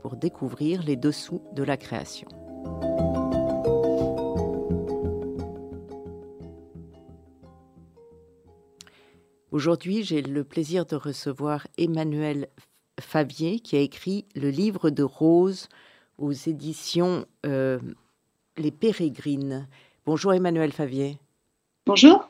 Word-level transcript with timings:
pour 0.00 0.16
découvrir 0.16 0.82
les 0.82 0.96
dessous 0.96 1.42
de 1.52 1.62
la 1.62 1.76
création. 1.76 2.28
Aujourd'hui, 9.50 10.02
j'ai 10.02 10.20
le 10.20 10.44
plaisir 10.44 10.84
de 10.84 10.96
recevoir 10.96 11.66
Emmanuel 11.78 12.48
Favier 13.00 13.60
qui 13.60 13.76
a 13.76 13.80
écrit 13.80 14.26
Le 14.34 14.50
livre 14.50 14.90
de 14.90 15.02
Rose 15.02 15.68
aux 16.18 16.32
éditions 16.32 17.24
euh, 17.46 17.78
Les 18.58 18.70
Pérégrines. 18.70 19.66
Bonjour 20.04 20.34
Emmanuel 20.34 20.72
Favier. 20.72 21.18
Bonjour. 21.86 22.28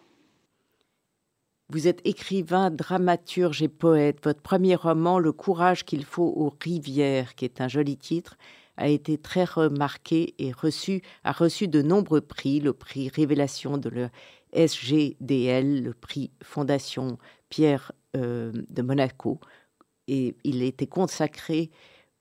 Vous 1.68 1.88
êtes 1.88 2.00
écrivain, 2.04 2.70
dramaturge 2.70 3.60
et 3.60 3.68
poète. 3.68 4.18
Votre 4.22 4.40
premier 4.40 4.76
roman, 4.76 5.18
Le 5.18 5.32
courage 5.32 5.84
qu'il 5.84 6.04
faut 6.04 6.32
aux 6.36 6.54
rivières, 6.62 7.34
qui 7.34 7.44
est 7.44 7.60
un 7.60 7.66
joli 7.66 7.96
titre, 7.96 8.36
a 8.76 8.88
été 8.88 9.18
très 9.18 9.42
remarqué 9.42 10.34
et 10.38 10.52
reçu, 10.52 11.02
a 11.24 11.32
reçu 11.32 11.66
de 11.66 11.82
nombreux 11.82 12.20
prix, 12.20 12.60
le 12.60 12.72
prix 12.72 13.08
Révélation 13.08 13.78
de 13.78 13.88
le 13.88 14.10
SGDL, 14.52 15.82
le 15.82 15.92
prix 15.92 16.30
Fondation 16.40 17.18
Pierre 17.48 17.90
euh, 18.16 18.52
de 18.70 18.82
Monaco, 18.82 19.40
et 20.06 20.36
il 20.44 20.62
a 20.62 20.66
été 20.66 20.86
consacré 20.86 21.70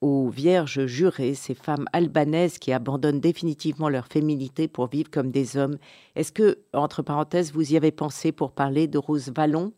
aux 0.05 0.29
vierges 0.29 0.85
jurées, 0.85 1.33
ces 1.33 1.55
femmes 1.55 1.87
albanaises 1.91 2.59
qui 2.59 2.71
abandonnent 2.71 3.19
définitivement 3.19 3.89
leur 3.89 4.05
féminité 4.05 4.67
pour 4.67 4.85
vivre 4.85 5.09
comme 5.09 5.31
des 5.31 5.57
hommes. 5.57 5.79
Est-ce 6.15 6.31
que, 6.31 6.59
entre 6.73 7.01
parenthèses, 7.01 7.51
vous 7.51 7.73
y 7.73 7.75
avez 7.75 7.91
pensé 7.91 8.31
pour 8.31 8.51
parler 8.51 8.85
de 8.87 8.99
Rose 8.99 9.31
Vallon? 9.35 9.73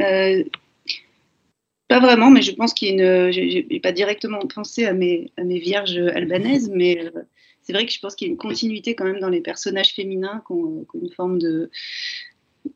Euh, 0.00 0.42
Pas 1.86 2.00
vraiment, 2.00 2.30
mais 2.30 2.42
je 2.42 2.52
pense 2.52 2.74
qu'il 2.74 2.88
y 2.88 2.90
a 2.90 2.94
une. 3.26 3.32
Je 3.32 3.40
n'ai 3.72 3.78
pas 3.78 3.92
directement 3.92 4.40
pensé 4.52 4.84
à 4.84 4.94
mes, 4.94 5.30
à 5.36 5.44
mes 5.44 5.60
vierges 5.60 5.98
albanaises, 5.98 6.70
mais 6.74 7.04
euh, 7.04 7.22
c'est 7.62 7.72
vrai 7.72 7.86
que 7.86 7.92
je 7.92 8.00
pense 8.00 8.16
qu'il 8.16 8.26
y 8.26 8.30
a 8.30 8.32
une 8.32 8.38
continuité 8.38 8.96
quand 8.96 9.04
même 9.04 9.20
dans 9.20 9.28
les 9.28 9.42
personnages 9.42 9.94
féminins 9.94 10.42
qui 10.44 10.52
ont 10.54 10.86
une 10.94 11.12
forme 11.12 11.38
de, 11.38 11.70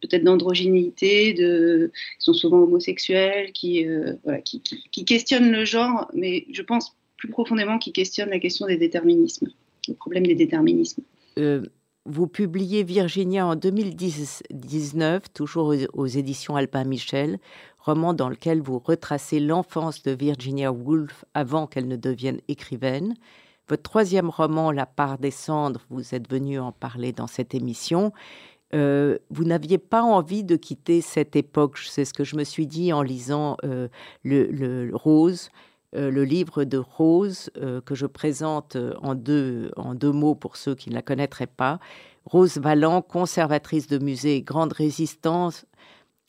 peut-être 0.00 0.24
d'androgynité, 0.24 1.32
de, 1.32 1.90
qui 2.18 2.24
sont 2.24 2.34
souvent 2.34 2.58
homosexuels, 2.58 3.52
qui, 3.52 3.86
euh, 3.86 4.14
qui, 4.44 4.62
qui, 4.62 5.04
questionnent 5.04 5.50
le 5.50 5.64
genre, 5.64 6.10
mais 6.14 6.46
je 6.52 6.62
pense 6.62 6.96
plus 7.16 7.28
profondément 7.28 7.78
qu'ils 7.78 7.92
questionnent 7.92 8.30
la 8.30 8.38
question 8.38 8.66
des 8.66 8.76
déterminismes, 8.76 9.48
le 9.88 9.94
problème 9.94 10.26
des 10.26 10.34
déterminismes. 10.34 11.02
Euh, 11.38 11.62
vous 12.06 12.26
publiez 12.26 12.82
Virginia 12.82 13.46
en 13.46 13.56
2019, 13.56 15.32
toujours 15.32 15.74
aux, 15.94 16.06
éditions 16.06 16.54
Alpin 16.54 16.84
Michel, 16.84 17.38
roman 17.78 18.12
dans 18.12 18.28
lequel 18.28 18.60
vous 18.60 18.78
retracez 18.78 19.40
l'enfance 19.40 20.02
de 20.02 20.10
Virginia 20.10 20.70
Woolf 20.70 21.24
avant 21.32 21.66
qu'elle 21.66 21.88
ne 21.88 21.96
devienne 21.96 22.40
écrivaine. 22.48 23.14
Votre 23.68 23.82
troisième 23.82 24.28
roman, 24.28 24.70
La 24.70 24.84
part 24.84 25.16
des 25.16 25.30
cendres, 25.30 25.80
vous 25.88 26.14
êtes 26.14 26.30
venu 26.30 26.58
en 26.58 26.72
parler 26.72 27.12
dans 27.12 27.26
cette 27.26 27.54
émission. 27.54 28.12
Euh, 28.72 29.18
vous 29.30 29.44
n'aviez 29.44 29.78
pas 29.78 30.02
envie 30.02 30.44
de 30.44 30.56
quitter 30.56 31.00
cette 31.00 31.36
époque. 31.36 31.78
C'est 31.78 32.04
ce 32.04 32.14
que 32.14 32.24
je 32.24 32.36
me 32.36 32.44
suis 32.44 32.66
dit 32.66 32.92
en 32.92 33.02
lisant 33.02 33.56
euh, 33.64 33.88
le, 34.24 34.90
Rose, 34.94 35.50
euh, 35.94 36.10
le 36.10 36.24
livre 36.24 36.64
de 36.64 36.78
Rose 36.78 37.50
que 37.84 37.94
je 37.94 38.06
présente 38.06 38.76
en 39.02 39.14
deux, 39.14 39.70
en 39.76 39.94
deux 39.94 40.12
mots 40.12 40.34
pour 40.34 40.56
ceux 40.56 40.74
qui 40.74 40.90
ne 40.90 40.94
la 40.94 41.02
connaîtraient 41.02 41.46
pas. 41.46 41.78
Rose 42.24 42.56
Vallant, 42.56 43.02
conservatrice 43.02 43.86
de 43.86 43.98
musée, 43.98 44.42
grande 44.42 44.72
résistance, 44.72 45.66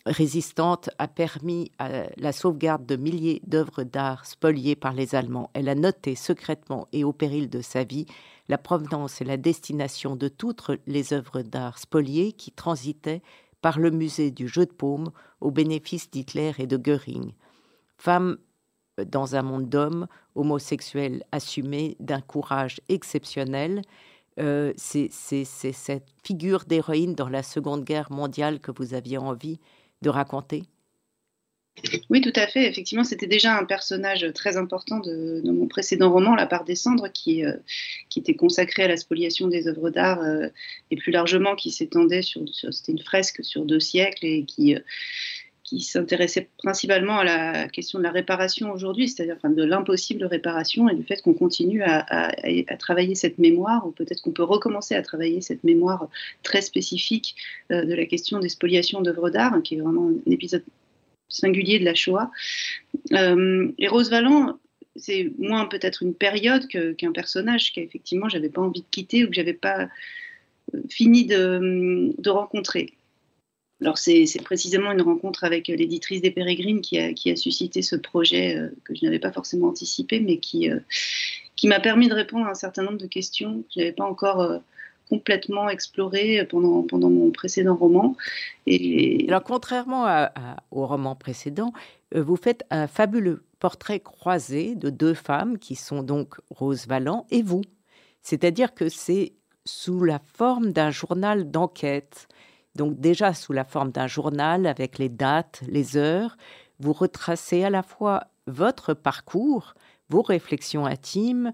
résistante 0.05 0.89
a 0.99 1.07
permis 1.07 1.71
la 2.17 2.31
sauvegarde 2.31 2.85
de 2.85 2.95
milliers 2.95 3.41
d'œuvres 3.47 3.83
d'art 3.83 4.25
spoliées 4.25 4.75
par 4.75 4.93
les 4.93 5.15
Allemands. 5.15 5.49
Elle 5.53 5.69
a 5.69 5.75
noté 5.75 6.15
secrètement 6.15 6.87
et 6.91 7.03
au 7.03 7.11
péril 7.11 7.49
de 7.49 7.61
sa 7.61 7.83
vie 7.83 8.05
la 8.47 8.57
provenance 8.57 9.21
et 9.21 9.25
la 9.25 9.37
destination 9.37 10.15
de 10.15 10.27
toutes 10.27 10.71
les 10.85 11.13
œuvres 11.13 11.41
d'art 11.41 11.79
spoliées 11.79 12.33
qui 12.33 12.51
transitaient 12.51 13.23
par 13.61 13.79
le 13.79 13.89
musée 13.89 14.29
du 14.29 14.47
jeu 14.47 14.67
de 14.67 14.71
paume 14.71 15.11
au 15.41 15.49
bénéfice 15.49 16.11
d'Hitler 16.11 16.51
et 16.59 16.67
de 16.67 16.77
Goering. 16.77 17.33
Femme 17.97 18.37
dans 19.03 19.35
un 19.35 19.41
monde 19.41 19.67
d'hommes, 19.67 20.07
homosexuels 20.35 21.23
assumés, 21.31 21.97
d'un 21.99 22.21
courage 22.21 22.79
exceptionnel, 22.87 23.81
euh, 24.39 24.73
c'est 24.77 25.09
cette 25.09 26.07
figure 26.23 26.65
d'héroïne 26.65 27.15
dans 27.15 27.29
la 27.29 27.41
Seconde 27.41 27.83
Guerre 27.83 28.11
mondiale 28.11 28.59
que 28.59 28.71
vous 28.71 28.93
aviez 28.93 29.17
envie 29.17 29.59
raconter 30.09 30.63
oui, 32.09 32.21
tout 32.21 32.33
à 32.35 32.47
fait. 32.47 32.67
Effectivement, 32.67 33.03
c'était 33.03 33.27
déjà 33.27 33.57
un 33.57 33.65
personnage 33.65 34.25
très 34.33 34.55
important 34.57 34.99
de, 34.99 35.41
mon 35.45 35.67
précédent 35.67 36.11
roman, 36.11 36.35
La 36.35 36.47
part 36.47 36.63
des 36.63 36.75
cendres, 36.75 37.09
qui, 37.09 37.43
euh, 37.43 37.53
qui 38.09 38.19
était 38.19 38.35
consacré 38.35 38.83
à 38.83 38.87
la 38.87 38.97
spoliation 38.97 39.47
des 39.47 39.67
œuvres 39.67 39.89
d'art 39.89 40.21
euh, 40.21 40.47
et 40.89 40.95
plus 40.95 41.11
largement 41.11 41.55
qui 41.55 41.71
s'étendait 41.71 42.21
sur, 42.21 42.41
c'était 42.71 42.93
une 42.93 43.03
fresque 43.03 43.43
sur 43.43 43.65
deux 43.65 43.81
siècles 43.81 44.25
et 44.25 44.45
qui, 44.45 44.75
euh, 44.75 44.79
qui 45.65 45.81
s'intéressait 45.81 46.47
principalement 46.59 47.17
à 47.17 47.23
la 47.23 47.67
question 47.67 47.99
de 47.99 48.03
la 48.03 48.11
réparation 48.11 48.71
aujourd'hui, 48.71 49.09
c'est-à-dire 49.09 49.35
enfin, 49.35 49.49
de 49.49 49.63
l'impossible 49.63 50.23
réparation 50.23 50.87
et 50.87 50.95
du 50.95 51.03
fait 51.03 51.21
qu'on 51.21 51.33
continue 51.33 51.81
à, 51.83 52.31
travailler 52.77 53.15
cette 53.15 53.39
mémoire, 53.39 53.85
ou 53.85 53.91
peut-être 53.91 54.21
qu'on 54.21 54.31
peut 54.31 54.43
recommencer 54.43 54.95
à 54.95 55.01
travailler 55.01 55.41
cette 55.41 55.63
mémoire 55.63 56.07
très 56.43 56.61
spécifique 56.61 57.35
de 57.71 57.93
la 57.93 58.05
question 58.05 58.39
des 58.39 58.49
spoliations 58.49 59.01
d'œuvres 59.01 59.31
d'art, 59.31 59.59
qui 59.63 59.75
est 59.75 59.81
vraiment 59.81 60.09
un 60.09 60.31
épisode 60.31 60.63
singulier 61.29 61.79
de 61.79 61.85
la 61.85 61.95
Shoah. 61.95 62.31
Euh, 63.13 63.71
et 63.77 63.87
Rose 63.87 64.09
Valland, 64.09 64.57
c'est 64.95 65.31
moins 65.37 65.65
peut-être 65.65 66.03
une 66.03 66.13
période 66.13 66.67
qu'un 66.67 67.11
personnage 67.11 67.73
qu'effectivement 67.73 68.29
j'avais 68.29 68.49
pas 68.49 68.61
envie 68.61 68.81
de 68.81 68.87
quitter 68.89 69.25
ou 69.25 69.27
que 69.27 69.33
j'avais 69.33 69.53
pas 69.53 69.89
euh, 70.73 70.81
fini 70.89 71.25
de, 71.25 72.29
rencontrer. 72.29 72.93
Alors 73.81 73.97
c'est 73.97 74.25
précisément 74.43 74.91
une 74.91 75.01
rencontre 75.01 75.43
avec 75.43 75.67
l'éditrice 75.67 76.21
des 76.21 76.31
Pérégrines 76.31 76.81
qui 76.81 76.99
a, 76.99 77.35
suscité 77.35 77.81
ce 77.81 77.95
projet 77.95 78.57
euh, 78.57 78.69
que 78.83 78.95
je 78.95 79.03
n'avais 79.03 79.19
pas 79.19 79.31
forcément 79.31 79.67
anticipé, 79.67 80.19
mais 80.19 80.37
qui, 80.37 80.69
qui 81.55 81.67
m'a 81.67 81.79
permis 81.79 82.07
de 82.07 82.13
répondre 82.13 82.45
à 82.45 82.51
un 82.51 82.55
certain 82.55 82.83
nombre 82.83 82.97
de 82.97 83.07
questions 83.07 83.61
que 83.63 83.67
je 83.75 83.79
n'avais 83.79 83.91
pas 83.91 84.05
encore 84.05 84.61
complètement 85.09 85.69
exploré 85.69 86.45
pendant, 86.45 87.09
mon 87.09 87.31
précédent 87.31 87.75
roman. 87.75 88.15
Et... 88.65 89.27
Contrairement 89.45 90.27
au 90.71 90.85
roman 90.87 91.15
précédent, 91.15 91.73
euh, 92.15 92.21
vous 92.21 92.35
faites 92.35 92.65
un 92.69 92.87
fabuleux 92.87 93.43
portrait 93.59 93.99
croisé 93.99 94.75
de 94.75 94.89
deux 94.89 95.13
femmes 95.13 95.57
qui 95.57 95.75
sont 95.75 96.03
donc 96.03 96.35
Rose 96.49 96.87
Valland 96.87 97.25
et 97.31 97.41
vous. 97.41 97.61
C'est-à-dire 98.21 98.73
que 98.73 98.89
c'est 98.89 99.33
sous 99.65 100.03
la 100.03 100.19
forme 100.19 100.71
d'un 100.71 100.91
journal 100.91 101.49
d'enquête. 101.49 102.27
Donc 102.75 102.99
déjà 102.99 103.33
sous 103.33 103.53
la 103.53 103.63
forme 103.63 103.91
d'un 103.91 104.07
journal 104.07 104.67
avec 104.67 104.97
les 104.97 105.09
dates, 105.09 105.61
les 105.67 105.97
heures, 105.97 106.37
vous 106.79 106.93
retracez 106.93 107.63
à 107.63 107.69
la 107.69 107.83
fois 107.83 108.27
votre 108.47 108.93
parcours, 108.93 109.73
vos 110.09 110.21
réflexions 110.21 110.85
intimes, 110.85 111.53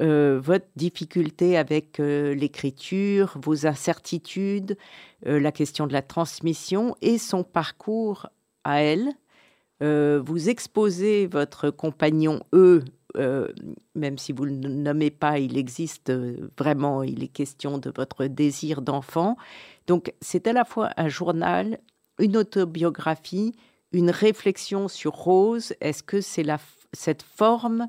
euh, 0.00 0.40
votre 0.42 0.66
difficulté 0.74 1.56
avec 1.56 2.00
euh, 2.00 2.34
l'écriture, 2.34 3.36
vos 3.40 3.66
incertitudes, 3.66 4.76
euh, 5.26 5.38
la 5.38 5.52
question 5.52 5.86
de 5.86 5.92
la 5.92 6.02
transmission 6.02 6.96
et 7.02 7.18
son 7.18 7.44
parcours 7.44 8.28
à 8.64 8.82
elle. 8.82 9.12
vous 9.80 10.48
exposez 10.48 11.26
votre 11.26 11.70
compagnon, 11.70 12.40
eux, 12.52 12.84
même 13.14 14.18
si 14.18 14.32
vous 14.32 14.46
ne 14.46 14.68
le 14.68 14.74
nommez 14.74 15.10
pas, 15.10 15.38
il 15.38 15.58
existe 15.58 16.12
vraiment, 16.58 17.02
il 17.02 17.22
est 17.22 17.28
question 17.28 17.78
de 17.78 17.92
votre 17.94 18.26
désir 18.26 18.82
d'enfant. 18.82 19.36
Donc 19.86 20.12
c'est 20.20 20.46
à 20.46 20.52
la 20.52 20.64
fois 20.64 20.90
un 20.96 21.08
journal, 21.08 21.78
une 22.18 22.36
autobiographie, 22.36 23.54
une 23.92 24.10
réflexion 24.10 24.88
sur 24.88 25.12
Rose. 25.12 25.74
Est-ce 25.80 26.02
que 26.02 26.20
c'est 26.20 26.44
cette 26.92 27.22
forme 27.22 27.88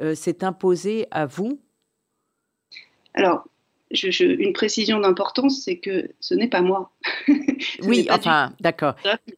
euh, 0.00 0.14
s'est 0.14 0.44
imposé 0.44 1.06
à 1.10 1.26
vous? 1.26 1.60
Alors, 3.14 3.46
une 3.90 4.52
précision 4.52 4.98
d'importance, 4.98 5.62
c'est 5.62 5.78
que 5.78 6.10
ce 6.18 6.34
n'est 6.34 6.48
pas 6.48 6.62
moi. 6.62 6.90
oui, 7.82 8.08
enfin, 8.10 8.52
d'accord. 8.60 8.94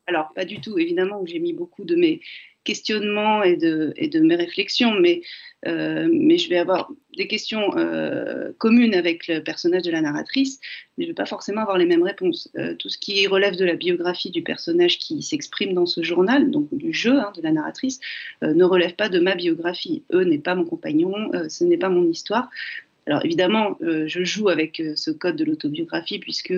Alors, 0.07 0.33
pas 0.35 0.47
du 0.47 0.61
tout. 0.61 0.79
Évidemment, 0.79 1.25
j'ai 1.27 1.39
mis 1.39 1.53
beaucoup 1.53 1.85
de 1.85 1.95
mes 1.95 2.21
questionnements 2.67 3.43
et 3.43 3.57
de, 3.57 4.21
mes 4.21 4.35
réflexions, 4.35 4.93
mais, 5.01 5.23
euh, 5.67 6.09
mais 6.13 6.37
je 6.37 6.51
vais 6.51 6.59
avoir 6.59 6.91
des 7.17 7.29
questions 7.29 7.77
euh, 7.77 8.53
communes 8.59 8.95
avec 8.95 9.29
le 9.29 9.41
personnage 9.41 9.83
de 9.83 9.91
la 9.91 10.03
narratrice, 10.03 10.59
mais 10.99 11.05
je 11.05 11.09
ne 11.09 11.13
vais 11.13 11.15
pas 11.15 11.27
forcément 11.27 11.63
avoir 11.63 11.79
les 11.79 11.87
mêmes 11.87 12.03
réponses. 12.03 12.51
Euh, 12.59 12.75
tout 12.75 12.91
ce 12.91 12.99
qui 12.99 13.27
relève 13.27 13.57
de 13.57 13.65
la 13.65 13.75
biographie 13.75 14.31
du 14.31 14.43
personnage 14.43 14.99
qui 14.99 15.23
s'exprime 15.23 15.73
dans 15.73 15.87
ce 15.87 16.03
journal, 16.03 16.51
donc 16.51 16.69
du 16.73 16.93
jeu 16.93 17.19
hein, 17.19 17.33
de 17.37 17.41
la 17.41 17.53
narratrice, 17.53 18.01
ne 18.43 18.65
relève 18.65 18.95
pas 18.95 19.09
de 19.09 19.21
ma 19.21 19.35
biographie. 19.35 20.03
Eux 20.13 20.25
n'est 20.25 20.39
pas 20.39 20.55
mon 20.55 20.65
compagnon, 20.65 21.31
ce 21.49 21.65
n'est 21.65 21.79
pas 21.79 21.89
mon 21.89 22.05
histoire. 22.11 22.51
Alors 23.07 23.25
évidemment, 23.25 23.79
je 23.81 24.25
joue 24.25 24.49
avec 24.49 24.83
ce 24.97 25.13
code 25.13 25.37
de 25.37 25.45
l'autobiographie 25.45 26.19
puisque 26.19 26.55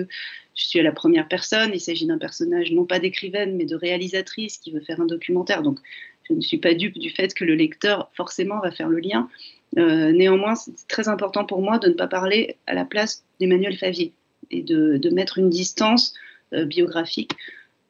je 0.59 0.65
suis 0.65 0.79
à 0.79 0.83
la 0.83 0.91
première 0.91 1.29
personne. 1.29 1.71
Il 1.73 1.79
s'agit 1.79 2.05
d'un 2.05 2.17
personnage 2.17 2.73
non 2.73 2.83
pas 2.83 2.99
d'écrivaine, 2.99 3.55
mais 3.55 3.65
de 3.65 3.75
réalisatrice 3.75 4.57
qui 4.57 4.71
veut 4.71 4.81
faire 4.81 4.99
un 4.99 5.05
documentaire. 5.05 5.63
Donc, 5.63 5.79
je 6.27 6.33
ne 6.33 6.41
suis 6.41 6.57
pas 6.57 6.73
dupe 6.73 6.99
du 6.99 7.09
fait 7.09 7.33
que 7.33 7.45
le 7.45 7.55
lecteur, 7.55 8.11
forcément, 8.13 8.59
va 8.59 8.69
faire 8.69 8.89
le 8.89 8.99
lien. 8.99 9.29
Euh, 9.77 10.11
néanmoins, 10.11 10.55
c'est 10.55 10.73
très 10.89 11.07
important 11.07 11.45
pour 11.45 11.61
moi 11.61 11.79
de 11.79 11.87
ne 11.87 11.93
pas 11.93 12.07
parler 12.07 12.57
à 12.67 12.73
la 12.73 12.83
place 12.83 13.23
d'Emmanuel 13.39 13.77
Favier 13.77 14.11
et 14.51 14.61
de, 14.61 15.09
mettre 15.11 15.37
une 15.37 15.49
distance 15.49 16.13
euh, 16.53 16.65
biographique. 16.65 17.31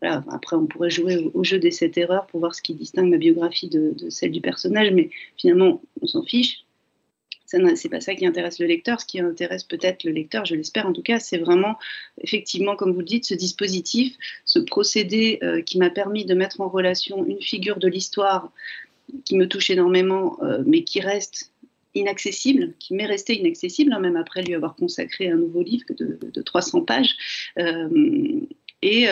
Après, 0.01 0.55
on 0.55 0.67
pourrait 0.67 0.91
jouer 0.91 1.29
au, 1.33 1.43
jeu 1.43 1.57
des 1.57 1.71
sept 1.71 1.97
erreurs 1.97 2.27
pour 2.27 2.39
voir 2.39 2.53
ce 2.53 2.61
qui 2.61 2.75
distingue 2.75 3.09
ma 3.09 3.17
biographie 3.17 3.67
de 3.67 3.93
celle 4.09 4.31
du 4.31 4.41
personnage, 4.41 4.91
mais 4.91 5.09
finalement, 5.37 5.81
on 6.01 6.07
s'en 6.07 6.23
fiche 6.23 6.63
c'est 7.75 7.89
pas 7.89 8.01
ça 8.01 8.15
qui 8.15 8.25
intéresse 8.25 8.59
le 8.59 8.67
lecteur. 8.67 9.01
Ce 9.01 9.05
qui 9.05 9.19
intéresse 9.19 9.63
peut-être 9.63 10.03
le 10.03 10.11
lecteur, 10.11 10.45
je 10.45 10.55
l'espère 10.55 10.85
en 10.85 10.93
tout 10.93 11.01
cas, 11.01 11.19
c'est 11.19 11.37
vraiment, 11.37 11.77
effectivement, 12.21 12.75
comme 12.75 12.91
vous 12.91 12.99
le 12.99 13.05
dites, 13.05 13.25
ce 13.25 13.33
dispositif, 13.33 14.15
ce 14.45 14.59
procédé 14.59 15.39
euh, 15.43 15.61
qui 15.61 15.77
m'a 15.77 15.89
permis 15.89 16.25
de 16.25 16.33
mettre 16.33 16.61
en 16.61 16.69
relation 16.69 17.25
une 17.25 17.41
figure 17.41 17.77
de 17.77 17.87
l'histoire 17.87 18.51
qui 19.25 19.35
me 19.35 19.47
touche 19.47 19.69
énormément, 19.69 20.37
euh, 20.43 20.63
mais 20.65 20.83
qui 20.83 20.99
reste 20.99 21.51
inaccessible, 21.95 22.73
qui 22.77 22.93
m'est 22.93 23.07
resté 23.07 23.39
inaccessible, 23.39 23.93
hein, 23.93 23.99
même 23.99 24.15
après 24.15 24.43
lui 24.43 24.53
avoir 24.53 24.75
consacré 24.75 25.29
un 25.29 25.37
nouveau 25.37 25.63
livre 25.63 25.85
de, 25.97 26.41
300 26.41 26.81
pages. 26.81 27.15
Euh, 27.57 28.41
et, 28.81 29.07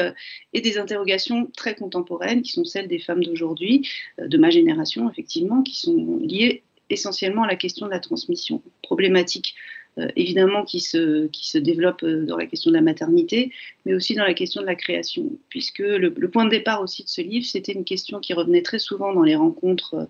des 0.54 0.78
interrogations 0.78 1.52
très 1.58 1.76
contemporaines 1.76 2.42
qui 2.42 2.52
sont 2.52 2.64
celles 2.64 2.88
des 2.88 3.00
femmes 3.00 3.24
d'aujourd'hui, 3.24 3.88
de 4.18 4.38
ma 4.38 4.50
génération 4.50 5.10
effectivement, 5.10 5.62
qui 5.62 5.78
sont 5.78 6.20
liées 6.22 6.64
essentiellement 6.90 7.46
la 7.46 7.56
question 7.56 7.86
de 7.86 7.92
la 7.92 8.00
transmission, 8.00 8.62
problématique 8.82 9.56
euh, 9.98 10.08
évidemment 10.16 10.64
qui 10.64 10.80
se, 10.80 11.26
qui 11.28 11.50
se 11.50 11.58
développe 11.58 12.04
euh, 12.04 12.24
dans 12.26 12.38
la 12.38 12.46
question 12.46 12.70
de 12.70 12.76
la 12.76 12.82
maternité, 12.82 13.52
mais 13.86 13.96
aussi 13.96 14.14
dans 14.14 14.26
la 14.26 14.36
question 14.36 14.62
de 14.62 14.68
la 14.68 14.76
création, 14.76 15.32
puisque 15.50 15.80
le, 15.80 16.12
point 16.30 16.46
de 16.46 16.52
départ 16.52 16.82
aussi 16.82 17.04
de 17.04 17.10
ce 17.10 17.22
livre, 17.22 17.46
c'était 17.46 17.72
une 17.72 17.84
question 17.84 18.20
qui 18.20 18.34
revenait 18.34 18.62
très 18.62 18.78
souvent 18.78 19.12
dans 19.12 19.24
les 19.24 19.36
rencontres 19.36 20.08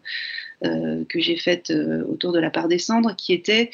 euh, 0.66 1.06
que 1.08 1.22
j'ai 1.22 1.38
faites 1.38 1.72
autour 2.10 2.34
de 2.34 2.40
la 2.40 2.50
part 2.50 2.68
des 2.68 2.80
cendres, 2.80 3.16
qui 3.16 3.32
était 3.32 3.72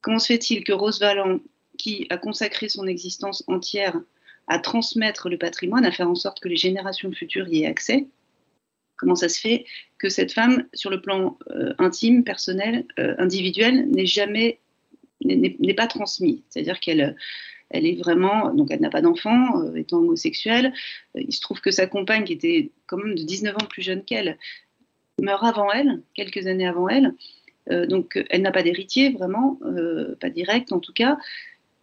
comment 0.00 0.18
se 0.18 0.26
fait-il 0.26 0.64
que 0.64 0.72
Rose 0.72 0.98
Valland, 0.98 1.38
qui 1.78 2.06
a 2.10 2.16
consacré 2.16 2.68
son 2.68 2.86
existence 2.88 3.44
entière 3.46 4.00
à 4.48 4.58
transmettre 4.58 5.28
le 5.28 5.38
patrimoine, 5.38 5.84
à 5.84 5.92
faire 5.92 6.10
en 6.10 6.14
sorte 6.16 6.40
que 6.40 6.48
les 6.48 6.56
générations 6.56 7.12
futures 7.12 7.48
y 7.48 7.62
aient 7.62 7.66
accès, 7.66 8.06
comment 8.96 9.14
ça 9.14 9.28
se 9.28 9.40
fait 9.40 9.64
que 9.98 10.08
cette 10.08 10.32
femme, 10.32 10.66
sur 10.74 10.90
le 10.90 11.00
plan 11.00 11.38
euh, 11.50 11.74
intime, 11.78 12.24
personnel, 12.24 12.84
euh, 12.98 13.14
individuel, 13.18 13.88
n'est 13.90 14.06
jamais 14.06 14.60
n'est 15.24 15.74
pas 15.74 15.86
transmise. 15.86 16.42
C'est-à-dire 16.50 16.78
qu'elle 16.78 17.16
elle 17.70 17.84
est 17.84 17.96
vraiment, 17.96 18.54
donc 18.54 18.68
elle 18.70 18.80
n'a 18.80 18.90
pas 18.90 19.00
d'enfant, 19.00 19.60
euh, 19.60 19.74
étant 19.74 19.98
homosexuelle. 19.98 20.72
il 21.16 21.32
se 21.32 21.40
trouve 21.40 21.60
que 21.60 21.72
sa 21.72 21.86
compagne, 21.86 22.24
qui 22.24 22.34
était 22.34 22.70
quand 22.86 22.96
même 22.96 23.16
de 23.16 23.22
19 23.24 23.56
ans 23.56 23.66
plus 23.68 23.82
jeune 23.82 24.04
qu'elle, 24.04 24.38
meurt 25.20 25.42
avant 25.42 25.72
elle, 25.72 26.02
quelques 26.14 26.46
années 26.46 26.66
avant 26.66 26.88
elle. 26.88 27.14
donc 27.88 28.22
elle 28.30 28.42
n'a 28.42 28.52
pas 28.52 28.62
d'héritier, 28.62 29.10
vraiment, 29.10 29.58
pas 30.20 30.30
direct 30.30 30.72
en 30.72 30.78
tout 30.78 30.92
cas 30.92 31.18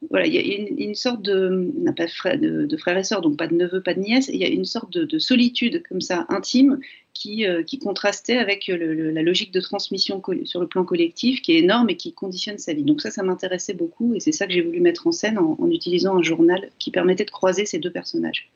voilà, 0.10 0.26
il 0.26 0.34
y 0.34 0.38
a 0.38 0.84
une, 0.84 0.96
sorte 0.96 1.22
de, 1.22 1.72
n'a 1.80 1.94
pas 1.94 2.06
de, 2.06 2.12
frère, 2.12 2.38
de, 2.38 2.78
frères 2.78 2.98
et 2.98 3.04
sœurs, 3.04 3.22
donc 3.22 3.38
pas 3.38 3.48
de 3.48 3.56
neveux, 3.56 3.82
pas 3.82 3.94
de 3.94 4.00
nièces, 4.00 4.30
il 4.30 4.38
y 4.38 4.44
a 4.44 4.48
une 4.48 4.66
sorte 4.66 4.92
de, 4.92 5.20
solitude 5.20 5.84
comme 5.88 6.02
ça 6.02 6.26
intime 6.30 6.80
qui, 7.14 7.46
euh, 7.46 7.64
qui 7.64 7.80
contrastait 7.80 8.38
avec 8.38 8.68
la 8.68 9.22
logique 9.22 9.52
de 9.52 9.62
transmission 9.62 10.22
sur 10.46 10.60
le 10.60 10.68
plan 10.68 10.84
collectif 10.84 11.42
qui 11.42 11.54
est 11.54 11.60
énorme 11.60 11.90
et 11.90 11.98
qui 11.98 12.14
conditionne 12.14 12.58
sa 12.58 12.74
vie. 12.74 12.84
Donc 12.84 13.02
ça, 13.02 13.12
ça 13.12 13.24
m'intéressait 13.24 13.74
beaucoup 13.74 14.14
et 14.16 14.20
c'est 14.20 14.32
ça 14.32 14.48
que 14.48 14.54
j'ai 14.54 14.62
voulu 14.62 14.82
mettre 14.82 15.08
en 15.08 15.12
scène 15.12 15.38
en, 15.38 15.70
utilisant 15.70 16.18
un 16.18 16.22
journal 16.22 16.70
qui 16.80 16.92
permettait 16.92 17.26
de 17.26 17.32
croiser 17.32 17.66
ces 17.66 17.80
deux 17.80 17.92
personnages. 17.92 18.52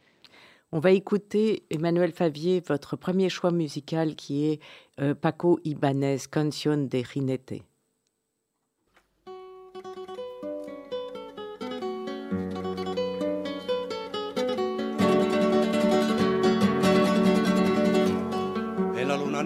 On 0.71 0.79
va 0.79 0.91
écouter 0.91 1.63
Emmanuel 1.69 2.11
Favier, 2.11 2.61
votre 2.67 2.97
premier 2.97 3.29
choix 3.29 3.51
musical 3.51 4.15
qui 4.15 4.45
est 4.47 4.59
euh, 4.99 5.15
Paco 5.15 5.59
Ibanez, 5.63 6.17
Canción 6.29 6.87
de 6.87 7.01
Rinete. 7.13 7.63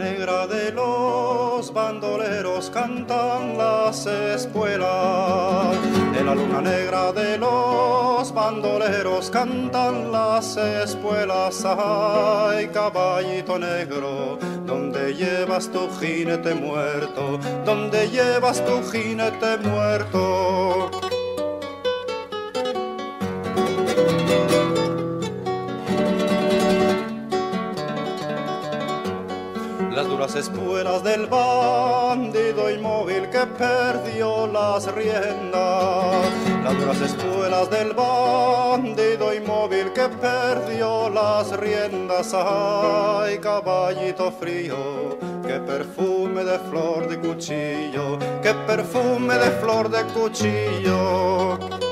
Negra 0.01 0.48
de 0.48 0.71
los 0.71 1.71
bandoleros 1.71 2.71
cantan 2.71 3.57
las 3.57 4.07
espuelas. 4.07 5.77
En 6.18 6.25
la 6.25 6.33
luna 6.33 6.62
negra 6.62 7.12
de 7.12 7.38
los 7.38 8.33
bandoleros 8.33 9.30
cantan 9.30 10.12
las 10.12 10.57
espuelas. 10.57 11.63
Ay, 11.65 12.68
caballito 12.69 13.59
negro, 13.59 14.39
donde 14.65 15.13
llevas 15.13 15.69
tu 15.71 15.88
jinete 16.00 16.56
muerto, 16.56 17.39
donde 17.63 18.09
llevas 18.09 18.65
tu 18.65 18.81
jinete 18.92 19.57
muerto. 19.57 21.10
Las 30.33 30.47
espuelas 30.47 31.03
del 31.03 31.27
bandido 31.27 32.71
inmóvil 32.71 33.29
que 33.29 33.45
perdió 33.47 34.47
las 34.47 34.89
riendas, 34.95 36.25
las 36.63 36.79
duras 36.79 37.01
espuelas 37.01 37.69
del 37.69 37.91
bandido 37.91 39.33
inmóvil 39.33 39.91
que 39.91 40.07
perdió 40.07 41.09
las 41.09 41.51
riendas, 41.59 42.33
ay 42.33 43.39
caballito 43.39 44.31
frío, 44.31 45.17
qué 45.45 45.59
perfume 45.59 46.45
de 46.45 46.59
flor 46.59 47.09
de 47.09 47.19
cuchillo, 47.19 48.17
qué 48.41 48.53
perfume 48.53 49.37
de 49.37 49.51
flor 49.59 49.89
de 49.89 50.03
cuchillo. 50.13 51.90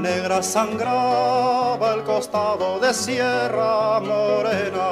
Negra 0.00 0.42
sangraba 0.42 1.94
el 1.94 2.02
costado 2.02 2.78
de 2.80 2.92
Sierra 2.94 4.00
Morena. 4.00 4.88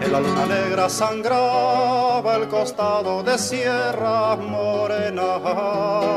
En 0.00 0.12
la 0.12 0.20
luna 0.20 0.46
negra 0.46 0.88
sangraba 0.88 2.36
el 2.36 2.48
costado 2.48 3.22
de 3.22 3.38
Sierra 3.38 4.36
Morena. 4.36 5.40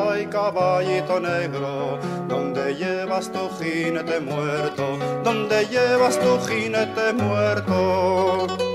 Ay, 0.10 0.26
caballito 0.28 1.20
negro, 1.20 2.00
donde 2.28 2.76
llevas 2.76 3.32
tu 3.32 3.50
jinete 3.60 4.20
muerto, 4.20 4.98
donde 5.24 5.66
llevas 5.68 6.20
tu 6.20 6.40
jinete 6.48 7.14
muerto. 7.14 8.69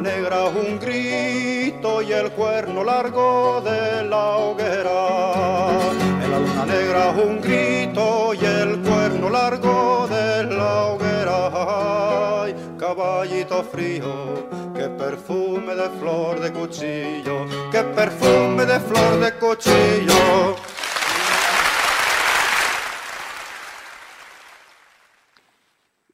Negra 0.00 0.44
un 0.44 0.78
grito 0.78 2.02
y 2.02 2.12
el 2.12 2.30
cuerno 2.32 2.84
largo 2.84 3.60
de 3.62 4.04
la 4.04 4.36
hoguera. 4.36 5.70
En 6.22 6.30
la 6.30 6.38
luna 6.38 6.66
negra 6.66 7.10
un 7.10 7.40
grito 7.40 8.34
y 8.34 8.44
el 8.44 8.80
cuerno 8.80 9.30
largo 9.30 10.06
de 10.08 10.44
la 10.44 10.86
hoguera. 10.86 12.42
Ay, 12.42 12.54
caballito 12.78 13.62
frío, 13.64 14.48
qué 14.74 14.88
perfume 14.88 15.74
de 15.74 15.88
flor 15.98 16.40
de 16.40 16.52
cuchillo, 16.52 17.46
qué 17.70 17.82
perfume 17.82 18.66
de 18.66 18.80
flor 18.80 19.20
de 19.20 19.32
cuchillo. 19.34 20.56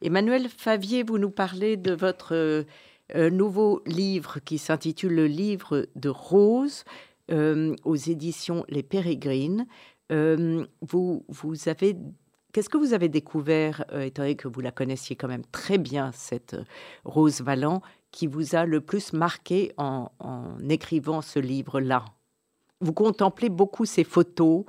Emmanuel 0.01 0.49
Favier, 0.49 1.03
vous 1.03 1.17
nous 1.17 1.31
parlez 1.31 1.77
de 1.77 1.93
votre 1.93 2.65
un 3.13 3.29
nouveau 3.29 3.81
livre 3.85 4.39
qui 4.43 4.57
s'intitule 4.57 5.13
Le 5.13 5.27
livre 5.27 5.87
de 5.95 6.09
Rose 6.09 6.83
euh, 7.31 7.75
aux 7.83 7.95
éditions 7.95 8.65
Les 8.69 8.83
Pérégrines. 8.83 9.67
Euh, 10.11 10.65
vous, 10.81 11.23
vous 11.29 11.69
avez 11.69 11.95
Qu'est-ce 12.51 12.69
que 12.69 12.77
vous 12.77 12.93
avez 12.93 13.09
découvert, 13.09 13.83
étant 13.99 14.21
donné 14.21 14.35
que 14.35 14.47
vous 14.47 14.61
la 14.61 14.69
connaissiez 14.69 15.15
quand 15.15 15.27
même 15.27 15.45
très 15.51 15.79
bien, 15.79 16.11
cette 16.11 16.55
Rose 17.03 17.41
Valland, 17.41 17.81
qui 18.11 18.27
vous 18.27 18.53
a 18.53 18.67
le 18.67 18.79
plus 18.79 19.11
marqué 19.11 19.73
en, 19.77 20.11
écrivant 20.69 21.23
ce 21.23 21.39
livre-là? 21.39 22.05
Vous 22.79 22.93
contemplez 22.93 23.49
beaucoup 23.49 23.85
ses 23.85 24.03
photos, 24.03 24.65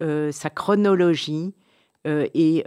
sa 0.00 0.50
chronologie, 0.50 1.54
et 2.04 2.64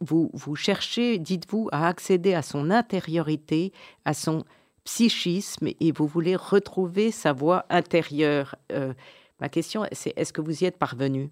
vous, 0.00 0.30
vous 0.34 0.56
cherchez, 0.56 1.16
dites-vous, 1.16 1.70
à 1.72 1.88
accéder 1.88 2.34
à 2.34 2.42
son 2.42 2.70
intériorité, 2.70 3.72
à 4.04 4.12
son 4.12 4.44
psychisme, 4.84 5.68
et 5.80 5.92
vous 5.92 6.06
voulez 6.06 6.36
retrouver 6.36 7.10
sa 7.10 7.32
voix 7.32 7.66
intérieure. 7.70 8.56
ma 9.40 9.48
question, 9.48 9.84
c'est 9.92 10.12
est-ce 10.16 10.32
que 10.32 10.40
vous 10.40 10.62
y 10.62 10.66
êtes 10.66 10.78
parvenu? 10.78 11.28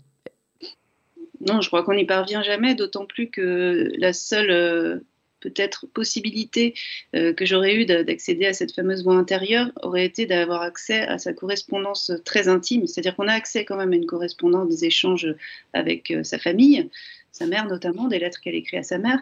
Non, 1.40 1.60
je 1.60 1.68
crois 1.68 1.82
qu'on 1.82 1.94
n'y 1.94 2.04
parvient 2.04 2.42
jamais, 2.42 2.74
d'autant 2.74 3.06
plus 3.06 3.30
que 3.30 3.90
la 3.96 4.12
seule 4.12 4.50
euh, 4.50 4.98
peut-être 5.40 5.86
possibilité 5.86 6.74
euh, 7.16 7.32
que 7.32 7.46
j'aurais 7.46 7.74
eue 7.74 7.86
d'accéder 7.86 8.44
à 8.44 8.52
cette 8.52 8.74
fameuse 8.74 9.02
voix 9.02 9.14
intérieure 9.14 9.70
aurait 9.82 10.04
été 10.04 10.26
d'avoir 10.26 10.60
accès 10.60 11.00
à 11.00 11.16
sa 11.16 11.32
correspondance 11.32 12.12
très 12.26 12.48
intime. 12.48 12.86
C'est-à-dire 12.86 13.16
qu'on 13.16 13.26
a 13.26 13.32
accès 13.32 13.64
quand 13.64 13.76
même 13.76 13.92
à 13.92 13.96
une 13.96 14.06
correspondance, 14.06 14.68
des 14.68 14.84
échanges 14.84 15.34
avec 15.72 16.10
euh, 16.10 16.22
sa 16.24 16.38
famille, 16.38 16.90
sa 17.32 17.46
mère 17.46 17.66
notamment, 17.66 18.08
des 18.08 18.18
lettres 18.18 18.40
qu'elle 18.42 18.54
écrit 18.54 18.76
à 18.76 18.82
sa 18.82 18.98
mère. 18.98 19.20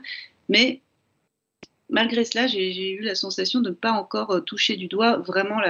Mais 0.49 0.81
malgré 1.91 2.25
cela, 2.25 2.47
j'ai 2.47 2.93
eu 2.93 3.01
la 3.01 3.15
sensation 3.15 3.61
de 3.61 3.71
ne 3.71 3.75
pas 3.75 3.93
encore 3.93 4.45
toucher 4.45 4.77
du 4.77 4.89
doigt 4.89 5.19
vraiment 5.19 5.61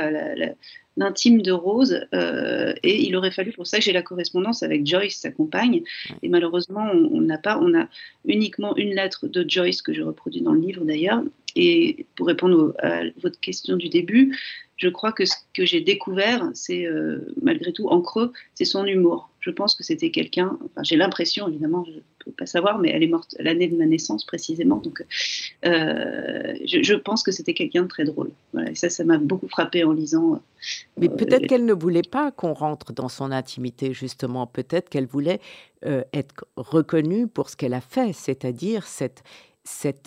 l'intime 0.97 1.43
de 1.43 1.53
Rose. 1.53 2.01
Euh, 2.15 2.75
et 2.83 3.03
il 3.03 3.17
aurait 3.17 3.31
fallu 3.31 3.53
pour 3.53 3.67
ça 3.67 3.79
que 3.79 3.85
j'ai 3.85 3.93
la 3.93 4.03
correspondance 4.03 4.63
avec 4.63 4.87
Joyce, 4.87 5.17
sa 5.17 5.31
compagne. 5.31 5.83
Et 6.23 6.29
malheureusement, 6.29 6.91
on 6.93 7.21
n'a 7.21 7.39
pas, 7.39 7.59
on 7.59 7.75
a 7.79 7.89
uniquement 8.25 8.77
une 8.77 8.95
lettre 8.95 9.29
de 9.29 9.49
Joyce 9.49 9.83
que 9.83 9.93
je 9.93 10.03
reproduis 10.03 10.43
dans 10.43 10.53
le 10.53 10.61
livre 10.61 10.85
d'ailleurs. 10.85 11.23
Et 11.57 12.07
pour 12.17 12.27
répondre 12.27 12.75
à 12.83 13.03
votre 13.21 13.41
question 13.41 13.77
du 13.77 13.89
début, 13.89 14.37
je 14.79 14.89
crois 14.89 15.13
que 15.13 15.25
ce 15.25 15.35
que 15.55 15.67
j'ai 15.67 15.81
découvert, 15.81 16.49
c'est 16.55 16.87
euh, 16.87 17.35
malgré 17.43 17.73
tout 17.73 17.89
en 17.89 18.01
creux, 18.01 18.33
c'est 18.55 18.65
son 18.65 18.87
humour. 18.87 19.29
Je 19.41 19.51
pense 19.51 19.75
que 19.75 19.83
c'était 19.83 20.11
quelqu'un, 20.11 20.57
enfin, 20.65 20.83
j'ai 20.83 20.97
l'impression 20.97 21.49
évidemment, 21.49 21.85
je 21.85 21.93
ne 21.93 22.01
peux 22.25 22.31
pas 22.31 22.47
savoir, 22.47 22.79
mais 22.79 22.91
elle 22.91 23.03
est 23.03 23.09
morte 23.09 23.35
l'année 23.41 23.67
de 23.67 23.77
ma 23.77 23.87
naissance 23.87 24.25
précisément, 24.25 24.77
donc 24.77 25.05
euh, 25.65 26.55
je, 26.65 26.95
pense 26.95 27.23
que 27.25 27.33
c'était 27.33 27.55
quelqu'un 27.55 27.83
de 27.83 27.89
très 27.89 28.05
drôle. 28.05 28.31
et 28.69 28.75
ça, 28.77 28.89
ça 28.89 29.05
m'a 29.05 29.19
beaucoup 29.19 29.49
frappé 29.49 29.83
en 29.83 29.93
lisant. 29.93 30.35
Euh, 30.35 30.39
mais 30.97 31.09
peut-être 31.09 31.47
qu'elle 31.49 31.65
ne 31.65 31.73
voulait 31.73 32.03
pas 32.03 32.31
qu'on 32.31 32.53
rentre 32.53 32.93
dans 32.93 33.09
son 33.09 33.33
intimité, 33.33 33.93
justement. 33.93 34.47
Peut-être 34.47 34.89
qu'elle 34.89 35.07
voulait 35.07 35.41
être 35.83 36.45
reconnue 36.57 37.29
pour 37.29 37.51
ce 37.51 37.57
qu'elle 37.57 37.75
a 37.75 37.81
fait, 37.81 38.13
c'est-à-dire 38.13 38.85
cette 38.85 39.23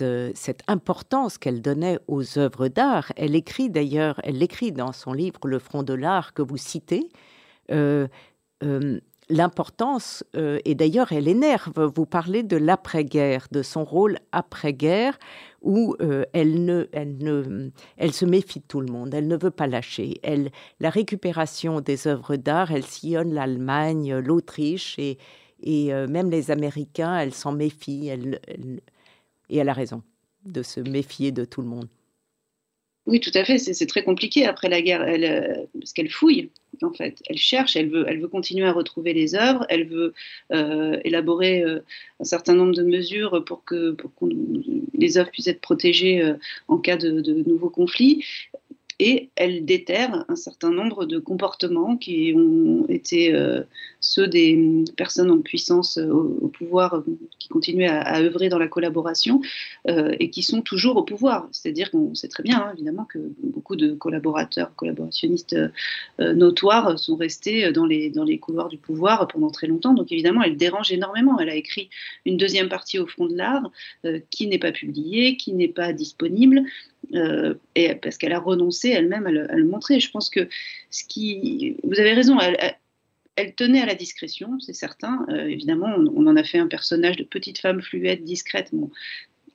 euh, 0.02 0.32
cette, 0.36 0.62
importance 0.68 1.38
qu'elle 1.38 1.62
donnait 1.62 2.00
aux 2.08 2.38
œuvres 2.38 2.68
d'art. 2.68 3.12
Elle 3.16 3.36
écrit 3.36 3.70
d'ailleurs, 3.70 4.20
elle 4.24 4.38
l'écrit 4.38 4.72
dans 4.72 4.92
son 4.92 5.14
livre 5.14 5.40
Le 5.46 5.60
front 5.60 5.84
de 5.84 5.94
l'art 5.94 6.34
que 6.34 6.42
vous 6.42 6.58
citez. 6.58 7.10
Euh, 7.72 8.08
euh, 8.64 9.00
l'importance, 9.30 10.26
et 10.34 10.76
d'ailleurs 10.76 11.14
elle 11.14 11.30
énerve, 11.30 11.90
vous 11.96 12.06
parlez 12.06 12.44
de 12.44 12.58
l'après-guerre, 12.58 13.48
de 13.50 13.62
son 13.62 13.86
rôle 13.86 14.18
après-guerre, 14.34 15.18
où 15.62 15.96
elle, 16.34 16.66
ne, 16.66 16.88
elle, 16.92 17.18
ne, 17.20 17.70
elle 17.96 18.12
se 18.12 18.26
méfie 18.26 18.60
de 18.60 18.66
tout 18.68 18.82
le 18.82 18.92
monde, 18.92 19.14
elle 19.14 19.30
ne 19.30 19.38
veut 19.38 19.52
pas 19.52 19.68
lâcher. 19.68 20.20
Elle, 20.22 20.52
la 20.82 20.90
récupération 20.90 21.80
des 21.80 22.08
œuvres 22.08 22.36
d'art, 22.36 22.74
elle 22.74 22.84
sillonne 22.84 23.34
l'Allemagne, 23.34 24.18
l'Autriche, 24.18 25.00
et, 25.00 25.18
et 25.64 25.94
même 26.08 26.30
les 26.30 26.52
Américains, 26.52 27.18
elle 27.18 27.34
s'en 27.34 27.54
méfie, 27.54 28.12
et 29.52 29.58
elle 29.58 29.70
a 29.70 29.74
raison 29.74 30.02
de 30.46 30.64
se 30.64 30.80
méfier 30.80 31.32
de 31.32 31.46
tout 31.46 31.62
le 31.62 31.68
monde. 31.68 31.88
Oui, 33.08 33.20
tout 33.20 33.32
à 33.34 33.44
fait. 33.44 33.58
C'est 33.58 33.88
très 33.88 34.04
compliqué 34.04 34.46
après 34.46 34.70
la 34.70 34.82
guerre, 34.82 35.02
elle, 35.02 35.26
euh, 35.26 35.66
parce 35.80 35.92
qu'elle 35.92 36.10
fouille, 36.10 36.52
en 36.84 36.94
fait. 36.94 37.20
Elle 37.28 37.38
cherche, 37.38 37.76
elle 37.76 37.90
veut, 37.90 38.06
elle 38.08 38.22
veut 38.22 38.28
continuer 38.28 38.68
à 38.68 38.72
retrouver 38.72 39.14
les 39.14 39.34
œuvres, 39.34 39.66
elle 39.70 39.88
veut 39.88 40.14
euh, 40.54 41.00
élaborer 41.04 41.64
euh, 41.64 41.80
un 42.20 42.24
certain 42.24 42.54
nombre 42.54 42.74
de 42.76 42.84
mesures 42.84 43.44
pour 43.44 43.66
que, 43.66 43.98
les 44.94 45.18
œuvres 45.18 45.32
puissent 45.32 45.48
être 45.48 45.62
protégées 45.62 46.24
en 46.68 46.78
cas 46.78 46.96
de, 46.96 47.22
de, 47.22 47.44
nouveaux 47.50 47.72
conflits 47.72 48.24
et 49.04 49.32
elle 49.36 49.66
déterre 49.66 50.26
un 50.28 50.36
certain 50.36 50.70
nombre 50.70 51.06
de 51.06 51.18
comportements 51.18 51.98
qui 51.98 52.36
ont 52.36 52.86
été 52.88 53.34
euh, 53.34 53.64
ceux 54.00 54.28
des 54.28 54.86
personnes 54.96 55.32
en 55.32 55.42
puissance 55.42 55.98
euh, 55.98 56.08
au, 56.08 56.50
pouvoir 56.50 56.94
euh, 56.94 57.06
qui 57.40 57.48
continuaient 57.48 57.90
à, 57.90 58.20
œuvrer 58.20 58.48
dans 58.50 58.60
la 58.60 58.68
collaboration 58.68 59.42
et 59.88 60.30
qui 60.30 60.44
sont 60.44 60.62
toujours 60.62 60.98
au 60.98 61.04
pouvoir. 61.04 61.50
C'est-à-dire 61.52 61.90
qu'on 61.90 62.14
sait 62.14 62.28
très 62.28 62.44
bien, 62.44 62.60
hein, 62.60 62.74
évidemment, 62.76 63.06
que 63.06 63.18
beaucoup 63.42 63.76
de 63.76 63.94
collaborateurs, 63.94 64.76
collaborationnistes 64.76 65.56
notoires 66.20 67.00
sont 67.00 67.16
restés 67.16 67.72
dans 67.72 67.88
les, 67.88 68.12
dans 68.12 68.24
les 68.24 68.38
couloirs 68.38 68.70
du 68.70 68.78
pouvoir 68.78 69.28
pendant 69.28 69.50
très 69.50 69.66
longtemps. 69.66 69.96
Donc 69.96 70.12
évidemment, 70.12 70.44
elle 70.44 70.58
dérange 70.58 70.92
énormément. 70.92 71.40
Elle 71.40 71.50
a 71.50 71.56
écrit 71.56 71.90
une 72.26 72.38
deuxième 72.38 72.70
partie 72.70 73.00
au 73.00 73.08
front 73.08 73.26
de 73.26 73.36
l'art 73.36 73.72
qui 74.30 74.46
n'est 74.46 74.60
pas 74.60 74.72
publiée, 74.72 75.38
qui 75.38 75.54
n'est 75.54 75.68
pas 75.68 75.94
disponible. 75.94 76.64
Euh, 77.14 77.56
et 77.76 77.96
parce 77.96 78.18
qu'elle 78.18 78.34
a 78.34 78.40
renoncé 78.40 78.90
elle-même 78.90 79.28
à, 79.28 79.32
le 79.32 79.66
montrer. 79.66 80.00
Je 80.00 80.12
pense 80.12 80.30
que 80.30 80.48
ce 80.90 81.04
qui, 81.04 81.78
vous 81.84 82.00
avez 82.00 82.14
raison, 82.14 82.38
elle, 83.36 83.56
tenait 83.56 83.82
à 83.82 83.86
la 83.86 83.96
discrétion, 83.96 84.60
c'est 84.60 84.74
certain. 84.74 85.26
Euh, 85.30 85.46
évidemment, 85.46 85.94
on, 86.16 86.28
en 86.28 86.36
a 86.36 86.44
fait 86.44 86.60
un 86.60 86.68
personnage 86.68 87.18
de 87.18 87.24
petite 87.24 87.60
femme 87.60 87.82
fluette, 87.82 88.24
discrète. 88.24 88.70
Bon, 88.72 88.90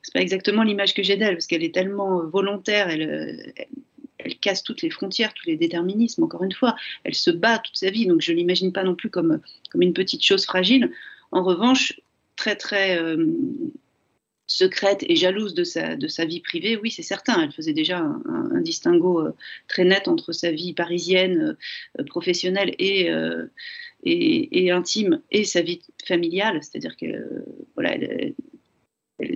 c'est 0.02 0.12
pas 0.12 0.20
exactement 0.20 0.62
l'image 0.62 0.94
que 0.94 1.02
j'ai 1.02 1.16
d'elle, 1.16 1.34
parce 1.34 1.46
qu'elle 1.46 1.64
est 1.64 1.74
tellement 1.74 2.24
volontaire, 2.26 2.88
elle, 2.88 3.54
casse 4.40 4.64
toutes 4.64 4.82
les 4.82 4.90
frontières, 4.90 5.32
tous 5.34 5.46
les 5.46 5.56
déterminismes. 5.56 6.24
Encore 6.24 6.42
une 6.42 6.52
fois, 6.52 6.74
elle 7.04 7.14
se 7.14 7.30
bat 7.30 7.58
toute 7.58 7.76
sa 7.76 7.90
vie, 7.90 8.06
donc 8.06 8.22
je 8.22 8.32
l'imagine 8.32 8.72
pas 8.72 8.82
non 8.82 8.96
plus 8.96 9.08
comme 9.08 9.40
comme 9.70 9.82
une 9.82 9.92
petite 9.92 10.24
chose 10.24 10.44
fragile. 10.44 10.90
En 11.30 11.44
revanche, 11.44 12.00
très 12.34 12.56
très 12.56 12.98
euh, 13.00 13.26
secrète 14.46 15.04
et 15.08 15.16
jalouse 15.16 15.54
de 15.54 15.64
sa, 15.64 15.96
de 15.96 16.08
sa 16.08 16.24
vie 16.24 16.40
privée, 16.40 16.76
oui, 16.76 16.90
c'est 16.90 17.02
certain. 17.02 17.42
Elle 17.42 17.52
faisait 17.52 17.72
déjà 17.72 17.98
un, 17.98 18.60
distinguo 18.60 19.20
euh, 19.20 19.32
très 19.68 19.84
net 19.84 20.08
entre 20.08 20.32
sa 20.32 20.50
vie 20.50 20.72
parisienne, 20.72 21.56
euh, 21.98 22.04
professionnelle 22.04 22.74
et, 22.78 23.10
euh, 23.10 23.46
et, 24.04 24.64
et, 24.64 24.70
intime 24.70 25.20
et 25.30 25.44
sa 25.44 25.62
vie 25.62 25.80
familiale. 26.06 26.60
C'est-à-dire 26.62 26.96
que 26.96 27.06
voilà, 27.74 27.96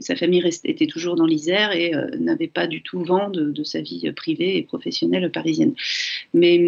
sa 0.00 0.14
famille 0.14 0.43
était 0.64 0.87
toujours 0.87 1.17
dans 1.17 1.26
l'Isère 1.26 1.73
et 1.73 1.93
n'avait 2.19 2.49
pas 2.49 2.67
du 2.67 2.83
tout 2.83 3.02
vent 3.02 3.31
de, 3.31 3.50
de, 3.50 3.64
sa 3.64 3.81
vie 3.81 4.11
privée 4.12 4.57
et 4.57 4.62
professionnelle 4.62 5.31
parisienne. 5.33 5.75
Mais, 6.35 6.61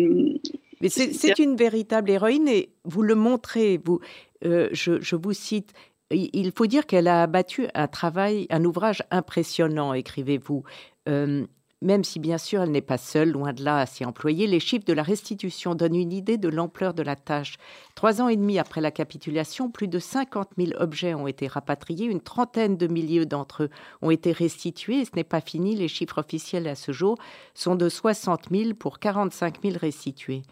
Mais 0.80 0.88
c'est 0.88 1.38
une 1.38 1.56
véritable 1.56 2.10
héroïne 2.10 2.48
et 2.48 2.70
vous 2.84 3.02
le 3.02 3.14
montrez. 3.14 3.78
Vous, 3.84 4.00
je, 4.42 5.00
je, 5.00 5.16
vous 5.16 5.32
cite 5.32 5.72
il 6.12 6.52
faut 6.52 6.66
dire 6.66 6.86
qu'elle 6.86 7.08
a 7.08 7.22
abattu 7.22 7.68
un 7.74 7.88
travail, 7.88 8.46
un 8.50 8.64
ouvrage 8.64 9.02
impressionnant, 9.10 9.94
écrivez-vous. 9.94 10.62
Euh, 11.08 11.46
même 11.82 12.04
si 12.04 12.20
bien 12.20 12.38
sûr 12.38 12.62
elle 12.62 12.70
n'est 12.70 12.80
pas 12.80 12.96
seule, 12.96 13.30
loin 13.30 13.52
de 13.52 13.62
là, 13.64 13.78
à 13.78 13.86
s'y 13.86 14.04
employer, 14.04 14.46
les 14.46 14.60
chiffres 14.60 14.84
de 14.84 14.92
la 14.92 15.02
restitution 15.02 15.74
donnent 15.74 15.96
une 15.96 16.12
idée 16.12 16.38
de 16.38 16.48
l'ampleur 16.48 16.94
de 16.94 17.02
la 17.02 17.16
tâche. 17.16 17.56
Trois 17.94 18.22
ans 18.22 18.28
et 18.28 18.36
demi 18.36 18.58
après 18.58 18.80
la 18.80 18.90
capitulation, 18.90 19.70
plus 19.70 19.88
de 19.88 19.98
50 19.98 20.50
000 20.56 20.70
objets 20.80 21.14
ont 21.14 21.26
été 21.26 21.48
rapatriés, 21.48 22.06
une 22.06 22.20
trentaine 22.20 22.76
de 22.76 22.86
milliers 22.86 23.26
d'entre 23.26 23.64
eux 23.64 23.70
ont 24.00 24.10
été 24.10 24.32
restitués. 24.32 25.04
ce 25.04 25.10
n'est 25.16 25.24
pas 25.24 25.40
fini, 25.40 25.74
les 25.74 25.88
chiffres 25.88 26.18
officiels 26.18 26.68
à 26.68 26.76
ce 26.76 26.92
jour 26.92 27.18
sont 27.54 27.74
de 27.74 27.88
60 27.88 28.48
000 28.50 28.74
pour 28.74 28.98
45 28.98 29.62
000 29.62 29.76
restitués. 29.80 30.42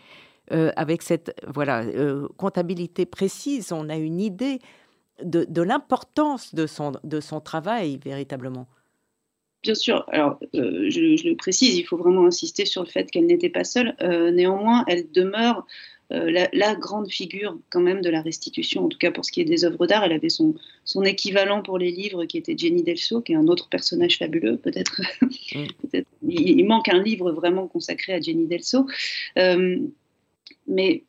Euh, 0.53 0.73
avec 0.75 1.03
cette 1.03 1.41
voilà 1.47 1.83
euh, 1.83 2.27
comptabilité 2.37 3.07
précise, 3.07 3.71
on 3.71 3.89
a 3.89 3.97
une 3.97 4.21
idée 4.21 4.59
de, 5.23 5.63
l'importance 5.63 6.55
de 6.55 6.67
son, 6.67 6.93
de 7.05 7.21
son 7.21 7.41
travail 7.41 7.99
véritablement. 8.05 8.67
Bien 9.63 9.75
sûr, 9.75 10.07
alors 10.09 10.39
euh, 10.55 10.89
je, 10.89 11.29
le 11.29 11.37
précise, 11.37 11.77
il 11.77 11.85
faut 11.85 11.99
vraiment 11.99 12.25
insister 12.25 12.65
sur 12.65 12.83
le 12.83 12.89
fait 12.89 13.11
qu'elle 13.11 13.27
n'était 13.27 13.51
pas 13.51 13.65
seule. 13.65 13.95
Euh, 14.01 14.31
néanmoins, 14.31 14.85
elle 14.89 15.11
demeure 15.13 15.67
euh, 16.13 16.47
la, 16.53 16.75
grande 16.75 17.11
figure 17.11 17.59
quand 17.69 17.83
même 17.83 18.01
de 18.01 18.09
la 18.09 18.23
restitution, 18.23 18.87
en 18.87 18.89
tout 18.89 18.97
cas 18.97 19.11
pour 19.11 19.25
ce 19.25 19.31
qui 19.31 19.43
est 19.43 19.45
des 19.45 19.67
œuvres 19.67 19.87
d'art. 19.87 20.03
Elle 20.03 20.13
avait 20.13 20.31
son, 20.31 20.55
son 20.87 21.03
équivalent 21.03 21.63
pour 21.63 21.77
les 21.77 21.91
livres 21.91 22.25
qui 22.25 22.39
était 22.39 22.57
Jenny 22.57 22.83
Delso, 22.83 23.21
qui 23.21 23.33
est 23.33 23.37
un 23.37 23.49
autre 23.49 23.69
personnage 23.69 24.19
fabuleux, 24.19 24.57
peut-être. 24.57 25.01
Mm. 25.53 25.67
peut 25.91 26.05
il, 26.29 26.61
il, 26.61 26.65
manque 26.65 26.89
un 26.89 27.03
livre 27.03 27.33
vraiment 27.33 27.67
consacré 27.67 28.13
à 28.13 28.21
Jenny 28.21 28.47
Delso. 28.47 28.87
mais 30.69 31.03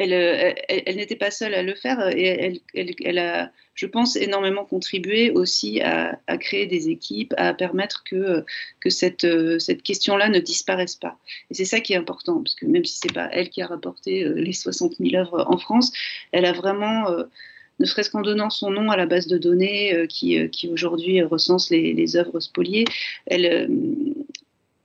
euh, 0.00 0.52
elle, 0.68 0.96
n'était 0.96 1.16
pas 1.16 1.30
seule 1.30 1.54
à 1.54 1.62
le 1.62 1.74
faire 1.74 2.08
et 2.08 2.60
elle, 2.74 3.18
a, 3.18 3.52
je 3.74 3.86
pense, 3.86 4.16
énormément 4.16 4.64
contribué 4.64 5.30
aussi 5.30 5.80
à, 5.82 6.18
créer 6.38 6.66
des 6.66 6.88
équipes, 6.88 7.34
à 7.36 7.52
permettre 7.52 8.02
que, 8.04 8.44
euh, 8.86 9.58
cette 9.58 9.82
question-là 9.82 10.28
ne 10.28 10.38
disparaisse 10.38 10.96
pas. 10.96 11.18
Et 11.50 11.54
c'est 11.54 11.66
ça 11.66 11.80
qui 11.80 11.92
est 11.92 11.96
important, 11.96 12.42
parce 12.42 12.54
que 12.54 12.66
même 12.66 12.84
si 12.84 12.98
c'est 13.02 13.12
pas 13.12 13.28
elle 13.32 13.50
qui 13.50 13.62
a 13.62 13.66
rapporté 13.66 14.24
euh, 14.24 14.34
les 14.34 14.52
60 14.52 14.94
000 14.98 15.14
œuvres 15.14 15.44
en 15.46 15.58
France, 15.58 15.92
elle 16.32 16.46
a 16.46 16.52
vraiment 16.52 17.06
ne 17.78 17.86
serait-ce 17.86 18.10
qu'en 18.10 18.20
donnant 18.20 18.50
son 18.50 18.70
nom 18.70 18.90
à 18.90 18.96
la 18.96 19.06
base 19.06 19.26
de 19.26 19.38
données 19.38 20.06
qui, 20.08 20.48
qui 20.50 20.68
aujourd'hui 20.68 21.22
recense 21.22 21.70
les, 21.70 21.94
les, 21.94 22.16
œuvres 22.16 22.38
spoliées. 22.38 22.84
Elle, 23.26 23.68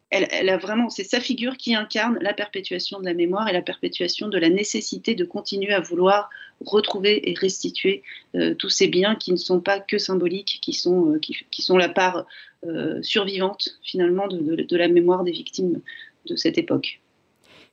elle, 0.10 0.50
a 0.50 0.58
vraiment, 0.58 0.90
c'est 0.90 1.04
sa 1.04 1.20
figure 1.20 1.58
qui 1.58 1.76
incarne 1.76 2.18
la 2.22 2.34
perpétuation 2.34 3.00
de 3.00 3.06
la 3.06 3.14
mémoire 3.14 3.50
et 3.50 3.54
la 3.54 3.62
perpétuation 3.62 4.30
de 4.30 4.38
la 4.38 4.50
nécessité 4.50 5.16
de 5.16 5.26
continuer 5.26 5.74
à 5.74 5.82
vouloir 5.82 6.30
retrouver 6.66 7.30
et 7.30 7.34
restituer 7.34 8.04
euh, 8.36 8.56
tous 8.56 8.70
ces 8.70 8.88
biens 8.88 9.16
qui 9.16 9.32
ne 9.32 9.38
sont 9.38 9.60
pas 9.60 9.80
que 9.80 9.98
symboliques, 9.98 10.60
qui 10.62 10.74
sont, 10.74 11.14
euh, 11.14 11.78
la 11.78 11.90
part 11.90 12.26
euh, 12.66 13.02
survivante 13.04 13.78
finalement 13.84 14.28
de, 14.28 14.76
la 14.78 14.88
mémoire 14.88 15.24
des 15.24 15.32
victimes 15.32 15.82
de 16.26 16.36
cette 16.36 16.58
époque. 16.58 17.02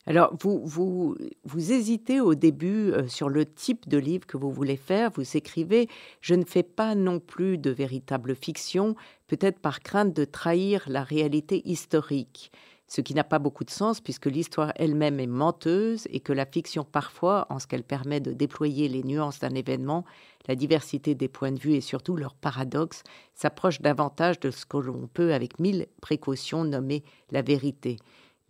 Alors, 0.06 0.34
vous, 0.38 0.60
vous, 0.66 1.16
vous 1.44 1.72
hésitez 1.72 2.20
au 2.20 2.34
début 2.34 2.92
sur 3.08 3.30
le 3.30 3.46
type 3.46 3.88
de 3.88 3.96
livre 3.96 4.26
que 4.26 4.36
vous 4.36 4.50
voulez 4.50 4.76
faire. 4.76 5.10
Vous 5.14 5.36
écrivez 5.36 5.88
Je 6.20 6.34
ne 6.34 6.44
fais 6.44 6.62
pas 6.62 6.94
non 6.94 7.20
plus 7.20 7.56
de 7.56 7.70
véritable 7.70 8.34
fiction, 8.34 8.96
peut-être 9.28 9.60
par 9.60 9.80
crainte 9.80 10.14
de 10.14 10.26
trahir 10.26 10.84
la 10.88 11.02
réalité 11.02 11.62
historique, 11.66 12.52
ce 12.86 13.00
qui 13.00 13.14
n'a 13.14 13.24
pas 13.24 13.38
beaucoup 13.38 13.64
de 13.64 13.70
sens 13.70 14.00
puisque 14.02 14.26
l'histoire 14.26 14.72
elle-même 14.76 15.20
est 15.20 15.26
menteuse 15.26 16.06
et 16.10 16.20
que 16.20 16.34
la 16.34 16.44
fiction 16.44 16.84
parfois, 16.84 17.46
en 17.48 17.58
ce 17.58 17.66
qu'elle 17.66 17.82
permet 17.82 18.20
de 18.20 18.32
déployer 18.32 18.88
les 18.88 19.02
nuances 19.02 19.40
d'un 19.40 19.54
événement, 19.54 20.04
la 20.46 20.54
diversité 20.54 21.14
des 21.14 21.28
points 21.28 21.52
de 21.52 21.58
vue 21.58 21.72
et 21.72 21.80
surtout 21.80 22.16
leur 22.16 22.34
paradoxe, 22.34 23.02
s'approche 23.34 23.80
davantage 23.80 24.38
de 24.38 24.50
ce 24.50 24.66
que 24.66 24.76
l'on 24.76 25.08
peut 25.08 25.32
avec 25.32 25.58
mille 25.58 25.86
précautions 26.02 26.64
nommer 26.64 27.02
la 27.30 27.40
vérité. 27.40 27.96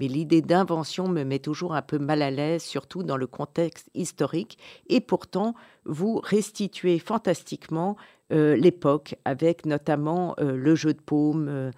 Mais 0.01 0.09
l'idée 0.09 0.43
d'invention 0.43 1.09
me 1.09 1.25
met 1.25 1.39
toujours 1.39 1.75
un 1.75 1.83
peu 1.83 1.99
mal 1.99 2.23
à 2.23 2.31
l'aise, 2.31 2.63
surtout 2.63 3.03
dans 3.03 3.17
le 3.17 3.27
contexte 3.27 3.89
historique. 3.95 4.59
Et 4.89 5.01
pourtant, 5.01 5.55
vous 5.85 6.21
restituez 6.23 6.99
fantastiquement 6.99 7.97
euh, 8.33 8.57
l'époque, 8.57 9.17
avec 9.25 9.67
notamment 9.67 10.35
euh, 10.41 10.57
le 10.57 10.75
jeu 10.75 10.95
de 10.95 11.01
paume 11.01 11.71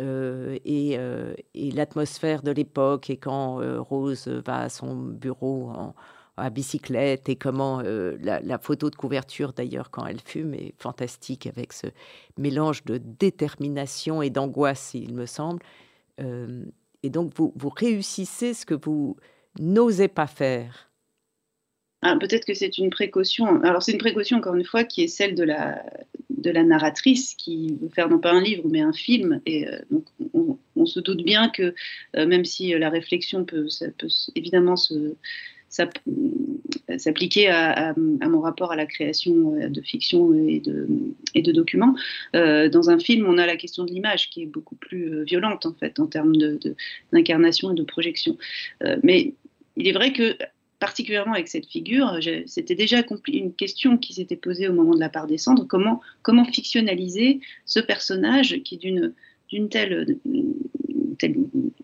euh, 0.00 0.58
et, 0.64 0.98
l'atmosphère 1.72 2.42
de 2.42 2.50
l'époque, 2.50 3.08
et 3.08 3.16
quand 3.16 3.60
Rose 3.82 4.28
va 4.28 4.60
à 4.62 4.68
son 4.68 4.94
bureau 4.96 5.70
en, 5.70 5.94
à 6.36 6.50
bicyclette, 6.50 7.30
et 7.30 7.36
comment 7.36 7.80
la, 7.82 8.58
photo 8.58 8.90
de 8.90 8.96
couverture, 8.96 9.54
d'ailleurs, 9.54 9.90
quand 9.90 10.04
elle 10.06 10.20
fume, 10.20 10.52
est 10.54 10.74
fantastique, 10.76 11.46
avec 11.46 11.72
ce 11.72 11.86
mélange 12.36 12.84
de 12.84 12.98
détermination 12.98 14.20
et 14.20 14.28
d'angoisse, 14.28 14.92
il 14.92 15.14
me 15.14 15.24
semble. 15.24 15.60
Et 17.06 17.10
donc, 17.10 17.32
vous, 17.36 17.52
réussissez 17.68 18.52
ce 18.52 18.66
que 18.66 18.74
vous 18.74 19.16
n'osez 19.60 20.08
pas 20.08 20.26
faire 20.26 20.90
ah, 22.02 22.14
peut-être 22.20 22.44
que 22.44 22.52
c'est 22.54 22.76
une 22.76 22.90
précaution. 22.90 23.60
Alors 23.62 23.82
c'est 23.82 23.90
une 23.90 23.98
précaution 23.98 24.36
encore 24.36 24.54
une 24.54 24.66
fois 24.66 24.84
qui 24.84 25.02
est 25.02 25.08
celle 25.08 25.34
de 25.34 25.42
la, 25.42 25.82
de 26.28 26.50
la 26.50 26.62
narratrice 26.62 27.34
qui 27.34 27.78
veut 27.80 27.88
faire 27.88 28.08
non 28.10 28.20
pas 28.20 28.32
un 28.32 28.40
livre 28.40 28.64
mais 28.70 28.80
un 28.80 28.92
film. 28.92 29.40
Et 29.46 29.66
euh, 29.66 29.78
donc 29.90 30.04
on, 30.34 30.84
se 30.84 31.00
doute 31.00 31.24
bien 31.24 31.48
que 31.48 31.74
euh, 32.16 32.26
même 32.26 32.44
si 32.44 32.74
euh, 32.74 32.78
la 32.78 32.90
réflexion 32.90 33.44
peut, 33.44 33.66
évidemment 34.36 34.76
s'appliquer 36.98 37.48
à, 37.48 37.94
mon 37.96 38.40
rapport 38.40 38.72
à 38.72 38.76
la 38.76 38.86
création 38.86 39.56
de 39.68 39.80
fiction 39.80 40.32
et 40.34 40.60
de, 40.60 41.52
documents. 41.52 41.94
dans 42.32 42.90
un 42.90 42.98
film, 42.98 43.26
on 43.28 43.38
a 43.38 43.46
la 43.46 43.56
question 43.56 43.84
de 43.84 43.90
l'image 43.90 44.30
qui 44.30 44.42
est 44.42 44.46
beaucoup 44.46 44.76
plus 44.76 45.24
violente 45.24 45.66
en 45.66 45.74
fait 45.74 45.98
en 45.98 46.06
termes 46.06 46.34
d'incarnation 47.12 47.72
et 47.72 47.74
de 47.74 47.82
projection. 47.82 48.36
mais 49.02 49.34
il 49.76 49.88
est 49.88 49.92
vrai 49.92 50.12
que 50.12 50.36
particulièrement 50.78 51.34
avec 51.34 51.48
cette 51.48 51.66
figure, 51.66 52.18
c'était 52.46 52.74
déjà 52.74 53.02
une 53.28 53.52
question 53.54 53.96
qui 53.96 54.14
s'était 54.14 54.36
posée 54.36 54.68
au 54.68 54.72
moment 54.72 54.94
de 54.94 55.00
la 55.00 55.08
part 55.08 55.26
des 55.26 55.38
cendres, 55.38 55.66
comment, 55.66 56.44
fictionnaliser 56.44 57.40
ce 57.64 57.80
personnage 57.80 58.62
qui 58.62 58.74
est 58.74 58.78
d'une, 58.78 59.14
d'une 59.48 59.68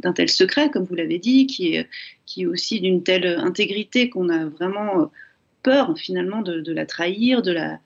d'un 0.00 0.12
tel 0.12 0.28
secret, 0.28 0.70
comme 0.70 0.84
vous 0.84 0.94
l'avez 0.94 1.18
dit, 1.18 1.46
qui 1.46 1.74
est, 1.74 1.88
qui 2.26 2.42
est 2.42 2.46
aussi 2.46 2.80
d'une 2.80 3.02
telle 3.02 3.26
intégrité 3.26 4.08
qu'on 4.10 4.28
a 4.28 4.46
vraiment 4.46 5.10
peur 5.62 5.96
finalement 5.96 6.42
de, 6.42 6.72
la 6.72 6.86
trahir, 6.86 7.42
de 7.42 7.52
la, 7.52 7.78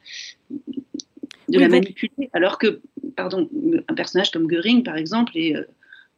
de 1.48 1.58
la 1.58 1.68
manipuler, 1.68 2.30
alors 2.32 2.58
que, 2.58 2.80
pardon, 3.16 3.48
un 3.88 3.94
personnage 3.94 4.30
comme 4.30 4.46
Goering, 4.46 4.82
par 4.82 4.96
exemple, 4.96 5.36
est 5.36 5.56
euh, 5.56 5.64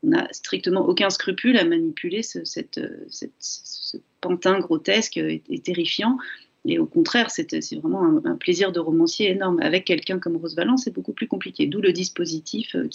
on 0.05 0.11
n'a 0.11 0.29
strictement 0.31 0.87
aucun 0.87 1.11
scrupule 1.11 1.57
à 1.57 1.64
manipuler 1.64 2.23
ce, 2.23 2.45
cette, 2.45 2.81
ce 3.11 3.97
pantin 4.21 4.59
grotesque 4.61 5.17
et, 5.17 5.43
terrifiant. 5.64 6.19
Et 6.64 6.79
au 6.79 6.87
contraire, 6.87 7.31
c'est 7.31 7.53
vraiment 7.77 8.21
un, 8.25 8.37
plaisir 8.37 8.73
de 8.73 8.81
romancier 8.81 9.31
énorme. 9.31 9.59
Avec 9.61 9.85
quelqu'un 9.85 10.19
comme 10.19 10.37
Rose 10.37 10.55
Valence, 10.55 10.85
c'est 10.85 10.95
beaucoup 10.95 11.12
plus 11.12 11.27
compliqué. 11.27 11.67
D'où 11.67 11.81
le 11.81 11.93
dispositif 11.93 12.75
euh, 12.75 12.88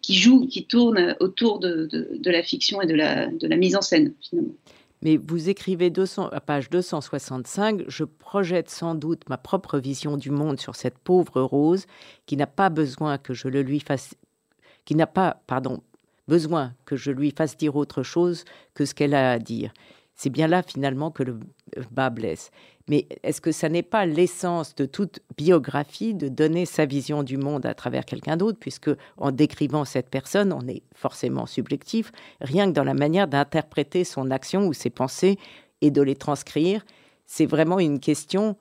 qui, 0.00 0.14
joue, 0.14 0.46
qui 0.46 0.66
tourne 0.66 1.16
autour 1.20 1.58
de, 1.58 1.88
de, 1.90 2.30
la 2.30 2.42
fiction 2.42 2.80
et 2.80 2.86
de 2.86 2.94
la, 2.94 3.56
mise 3.56 3.76
en 3.76 3.82
scène. 3.82 4.12
Mais 5.02 5.16
vous 5.16 5.48
écrivez 5.48 5.90
200, 5.90 6.28
à 6.28 6.40
page 6.40 6.70
265, 6.70 7.82
je 7.88 8.04
projette 8.04 8.70
sans 8.70 8.94
doute 8.94 9.28
ma 9.28 9.36
propre 9.36 9.78
vision 9.78 10.16
du 10.16 10.30
monde 10.30 10.60
sur 10.60 10.76
cette 10.76 10.98
pauvre 10.98 11.42
Rose 11.42 11.86
qui 12.26 12.36
n'a 12.36 12.46
pas 12.46 12.70
besoin 12.70 13.18
que 13.18 13.34
je 13.34 13.48
le 13.48 13.62
lui 13.62 13.80
fasse 13.80 14.14
qui 14.84 14.96
n'a 14.96 15.06
pas, 15.06 15.40
pardon, 15.46 15.80
besoin 16.28 16.72
que 16.84 16.96
je 16.96 17.10
lui 17.10 17.32
fasse 17.36 17.56
dire 17.56 17.76
autre 17.76 18.02
chose 18.02 18.44
que 18.74 18.84
ce 18.84 18.94
qu'elle 18.94 19.14
a 19.14 19.32
à 19.32 19.38
dire. 19.38 19.72
C'est 20.14 20.30
bien 20.30 20.46
là 20.46 20.62
finalement 20.62 21.10
que 21.10 21.22
le 21.22 21.38
bas. 21.90 22.10
Mais 22.88 23.06
est-ce 23.22 23.40
que 23.40 23.52
ça 23.52 23.68
n'est 23.68 23.82
pas 23.82 24.06
l'essence 24.06 24.74
de 24.74 24.86
toute 24.86 25.20
biographie 25.36 26.14
de 26.14 26.28
donner 26.28 26.66
sa 26.66 26.84
vision 26.84 27.22
du 27.22 27.36
monde 27.36 27.64
à 27.64 27.74
travers 27.74 28.04
quelqu'un 28.04 28.36
d'autre, 28.36 28.58
puisque 28.58 28.90
en 29.16 29.30
décrivant 29.30 29.84
cette 29.84 30.10
personne, 30.10 30.52
on 30.52 30.66
est 30.66 30.82
forcément 30.94 31.46
subjectif, 31.46 32.12
rien 32.40 32.66
que 32.66 32.72
dans 32.72 32.84
la 32.84 32.94
manière 32.94 33.28
d'interpréter 33.28 34.04
son 34.04 34.30
action 34.30 34.66
ou 34.66 34.72
ses 34.72 34.90
pensées 34.90 35.38
et 35.80 35.90
de 35.90 36.02
les 36.02 36.16
transcrire, 36.16 36.84
c'est 37.26 37.46
vraiment 37.46 37.78
une 37.78 38.00
question 38.00 38.56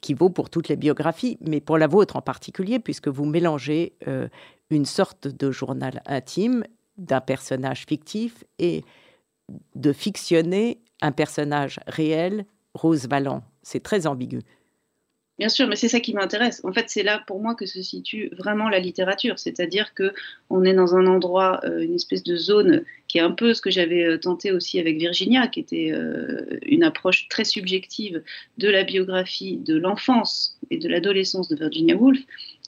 qui 0.00 0.14
vaut 0.14 0.30
pour 0.30 0.48
toutes 0.48 0.68
les 0.68 0.76
biographies, 0.76 1.38
mais 1.40 1.60
pour 1.60 1.76
la 1.76 1.86
vôtre 1.86 2.16
en 2.16 2.22
particulier, 2.22 2.78
puisque 2.78 3.08
vous 3.08 3.24
mélangez 3.24 3.94
euh, 4.08 4.28
une 4.70 4.86
sorte 4.86 5.28
de 5.28 5.50
journal 5.50 6.02
intime 6.06 6.64
d'un 6.96 7.20
personnage 7.20 7.84
fictif 7.86 8.44
et 8.58 8.84
de 9.74 9.92
fictionner 9.92 10.80
un 11.02 11.12
personnage 11.12 11.80
réel, 11.86 12.46
Rose 12.74 13.06
Valland. 13.06 13.42
C'est 13.62 13.82
très 13.82 14.06
ambigu. 14.06 14.40
Bien 15.38 15.48
sûr, 15.48 15.66
mais 15.66 15.76
c'est 15.76 15.88
ça 15.88 15.98
qui 15.98 16.14
m'intéresse. 16.14 16.60
En 16.62 16.72
fait, 16.72 16.84
c'est 16.88 17.02
là 17.02 17.22
pour 17.26 17.40
moi 17.40 17.54
que 17.54 17.66
se 17.66 17.82
situe 17.82 18.28
vraiment 18.38 18.68
la 18.68 18.78
littérature, 18.78 19.38
c'est-à-dire 19.38 19.92
que 19.94 20.12
on 20.50 20.62
est 20.62 20.74
dans 20.74 20.94
un 20.94 21.06
endroit, 21.06 21.60
euh, 21.64 21.80
une 21.80 21.94
espèce 21.94 22.22
de 22.22 22.36
zone 22.36 22.84
qui 23.08 23.18
est 23.18 23.22
un 23.22 23.32
peu 23.32 23.54
ce 23.54 23.62
que 23.62 23.70
j'avais 23.70 24.04
euh, 24.04 24.18
tenté 24.18 24.52
aussi 24.52 24.78
avec 24.78 24.98
Virginia, 24.98 25.48
qui 25.48 25.58
était 25.58 25.90
euh, 25.90 26.58
une 26.66 26.84
approche 26.84 27.28
très 27.28 27.44
subjective 27.44 28.22
de 28.58 28.68
la 28.68 28.84
biographie 28.84 29.56
de 29.56 29.74
l'enfance 29.74 30.58
et 30.70 30.78
de 30.78 30.88
l'adolescence 30.88 31.48
de 31.48 31.56
Virginia 31.56 31.96
Woolf, 31.96 32.20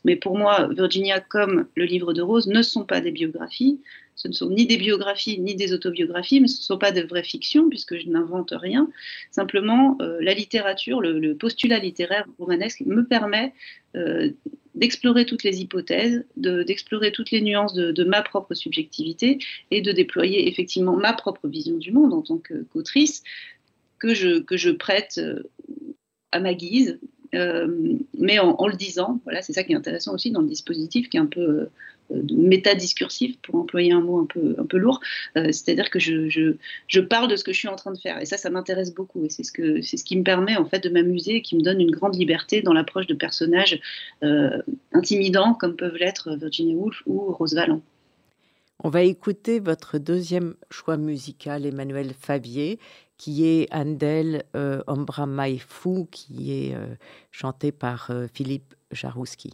mais 0.04 0.16
pour 0.16 0.36
moi, 0.36 0.68
Virginia, 0.68 1.20
comme 1.20 1.66
le 1.76 1.84
livre 1.84 2.12
de 2.12 2.22
Rose, 2.22 2.46
ne 2.46 2.62
sont 2.62 2.84
pas 2.84 3.00
des 3.00 3.10
biographies. 3.10 3.80
Ce 4.16 4.28
ne 4.28 4.32
sont 4.32 4.50
ni 4.50 4.66
des 4.66 4.76
biographies 4.76 5.40
ni 5.40 5.54
des 5.54 5.72
autobiographies, 5.72 6.40
mais 6.40 6.48
ce 6.48 6.60
ne 6.60 6.64
sont 6.64 6.78
pas 6.78 6.92
de 6.92 7.02
vraies 7.02 7.24
fictions, 7.24 7.68
puisque 7.68 7.98
je 7.98 8.08
n'invente 8.08 8.52
rien. 8.56 8.88
Simplement, 9.30 9.96
euh, 10.00 10.18
la 10.20 10.34
littérature, 10.34 11.00
le, 11.00 11.34
postulat 11.34 11.78
littéraire 11.78 12.26
romanesque 12.38 12.82
me 12.86 13.04
permet 13.04 13.52
euh, 13.96 14.30
d'explorer 14.74 15.26
toutes 15.26 15.42
les 15.42 15.60
hypothèses, 15.60 16.24
d'explorer 16.36 17.12
toutes 17.12 17.30
les 17.30 17.40
nuances 17.40 17.74
de, 17.74 18.04
ma 18.04 18.22
propre 18.22 18.54
subjectivité 18.54 19.38
et 19.70 19.80
de 19.80 19.92
déployer 19.92 20.48
effectivement 20.48 20.96
ma 20.96 21.12
propre 21.12 21.48
vision 21.48 21.76
du 21.76 21.92
monde 21.92 22.12
en 22.12 22.22
tant 22.22 22.38
qu'autrice 22.38 23.22
que 23.98 24.14
je, 24.14 24.40
que 24.40 24.56
je 24.56 24.70
prête 24.70 25.18
euh, 25.18 25.42
à 26.32 26.40
ma 26.40 26.54
guise, 26.54 26.98
mais 28.16 28.38
en, 28.38 28.68
le 28.68 28.76
disant, 28.76 29.20
voilà, 29.24 29.42
c'est 29.42 29.52
ça 29.52 29.64
qui 29.64 29.72
est 29.72 29.76
intéressant 29.76 30.14
aussi 30.14 30.30
dans 30.30 30.40
le 30.40 30.46
dispositif, 30.46 31.08
qui 31.08 31.16
est 31.16 31.20
un 31.20 31.26
peu 31.26 31.68
métadiscursif, 32.10 33.38
pour 33.38 33.56
employer 33.56 33.92
un 33.92 34.00
mot 34.00 34.20
un 34.20 34.26
peu, 34.26 34.54
un 34.58 34.66
peu 34.66 34.76
lourd, 34.76 35.00
euh, 35.36 35.46
c'est-à-dire 35.46 35.90
que 35.90 35.98
je, 35.98 36.28
je, 36.28 36.56
je, 36.86 37.00
parle 37.00 37.28
de 37.28 37.36
ce 37.36 37.44
que 37.44 37.52
je 37.52 37.58
suis 37.58 37.68
en 37.68 37.76
train 37.76 37.92
de 37.92 37.98
faire. 37.98 38.20
Et 38.20 38.26
ça, 38.26 38.36
ça 38.36 38.50
m'intéresse 38.50 38.94
beaucoup. 38.94 39.24
Et 39.24 39.30
c'est 39.30 39.44
ce, 39.44 39.80
ce 39.82 40.04
qui 40.04 40.16
me 40.16 40.22
permet 40.22 40.56
en 40.56 40.66
fait 40.66 40.80
de 40.80 40.88
m'amuser 40.88 41.36
et 41.36 41.42
qui 41.42 41.56
me 41.56 41.62
donne 41.62 41.80
une 41.80 41.90
grande 41.90 42.16
liberté 42.16 42.62
dans 42.62 42.72
l'approche 42.72 43.06
de 43.06 43.14
personnages 43.14 43.80
intimidants 44.92 45.54
comme 45.54 45.76
peuvent 45.76 45.96
l'être 45.96 46.36
Virginia 46.36 46.74
Woolf 46.74 47.02
ou 47.06 47.32
Rose 47.32 47.54
Valland. 47.54 47.82
On 48.82 48.90
va 48.90 49.02
écouter 49.02 49.60
votre 49.60 49.98
deuxième 49.98 50.56
choix 50.70 50.96
musical, 50.96 51.64
Emmanuel 51.64 52.12
Favier, 52.12 52.78
qui 53.16 53.46
est 53.46 53.72
Andel 53.72 54.44
euh, 54.56 54.82
Ombra 54.86 55.26
Mai 55.26 55.58
Fou, 55.58 56.08
qui 56.10 56.52
est 56.52 56.74
euh, 56.74 56.94
chanté 57.30 57.72
par 57.72 58.10
euh, 58.10 58.26
Philippe 58.32 58.74
Jarouski. 58.90 59.52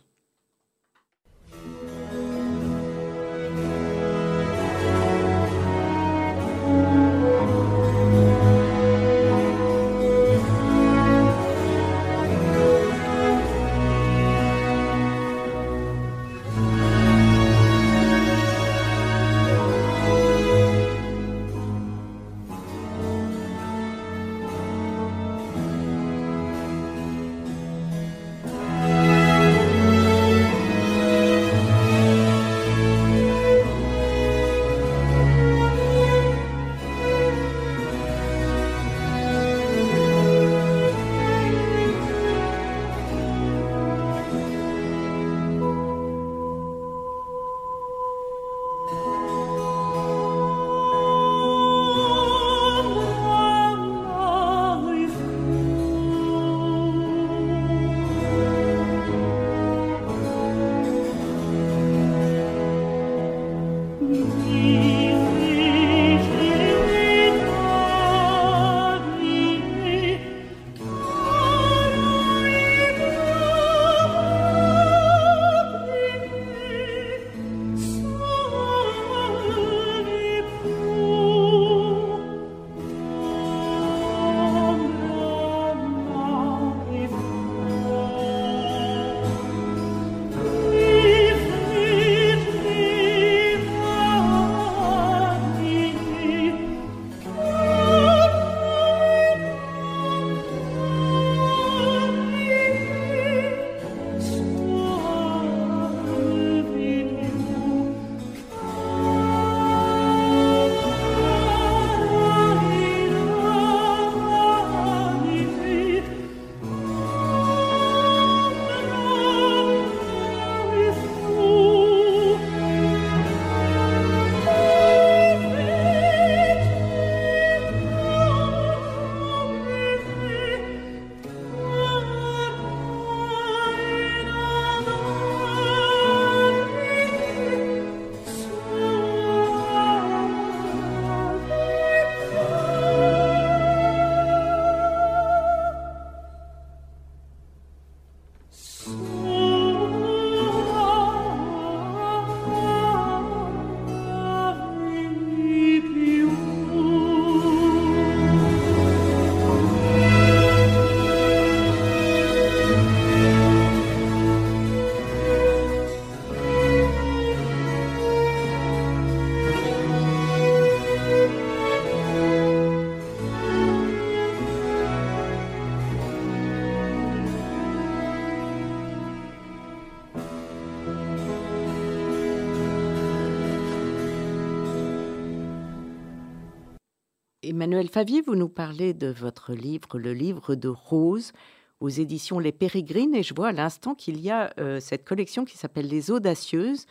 Emmanuel 187.61 187.91
Favier, 187.91 188.23
vous 188.23 188.37
nous 188.37 188.49
parlez 188.49 188.95
de 188.95 189.09
votre 189.09 189.53
livre, 189.53 189.99
le 189.99 190.15
livre 190.15 190.55
de 190.55 190.69
Rose, 190.69 191.35
aux 191.81 191.91
éditions 191.91 192.39
Les 192.39 192.53
Pérégrines, 192.53 193.15
et 193.15 193.23
je 193.23 193.35
vois 193.35 193.49
à 193.49 193.53
l'instant 193.53 193.95
qu'il 193.95 194.19
y 194.19 194.31
a 194.31 194.51
euh, 194.59 194.81
cette 194.81 195.05
collection 195.05 195.45
qui 195.45 195.59
s'appelle 195.59 195.87
Les 195.87 196.11
Audacieuses. 196.11 196.87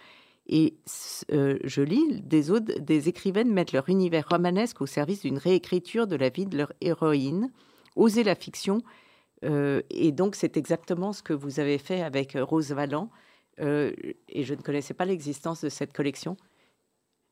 Et 0.45 0.75
euh, 1.31 1.57
je 1.63 1.81
lis, 1.81 2.21
des, 2.21 2.43
des 2.81 3.09
écrivaines 3.09 3.51
mettent 3.51 3.71
leur 3.71 3.89
univers 3.89 4.27
romanesque 4.29 4.79
au 4.81 4.85
service 4.85 5.21
d'une 5.21 5.39
réécriture 5.39 6.05
de 6.05 6.15
la 6.15 6.29
vie 6.29 6.45
de 6.45 6.55
leur 6.55 6.71
héroïne, 6.81 7.51
oser 7.95 8.23
la 8.23 8.35
fiction. 8.35 8.83
Euh, 9.45 9.81
et 9.89 10.11
donc, 10.11 10.35
c'est 10.35 10.55
exactement 10.55 11.13
ce 11.13 11.23
que 11.23 11.33
vous 11.33 11.59
avez 11.59 11.79
fait 11.79 12.03
avec 12.03 12.37
Rose 12.39 12.71
Valland. 12.73 13.09
et 13.57 14.43
je 14.43 14.53
ne 14.53 14.61
connaissais 14.61 14.93
pas 14.93 15.05
l'existence 15.05 15.61
de 15.63 15.69
cette 15.69 15.93
collection. 15.93 16.37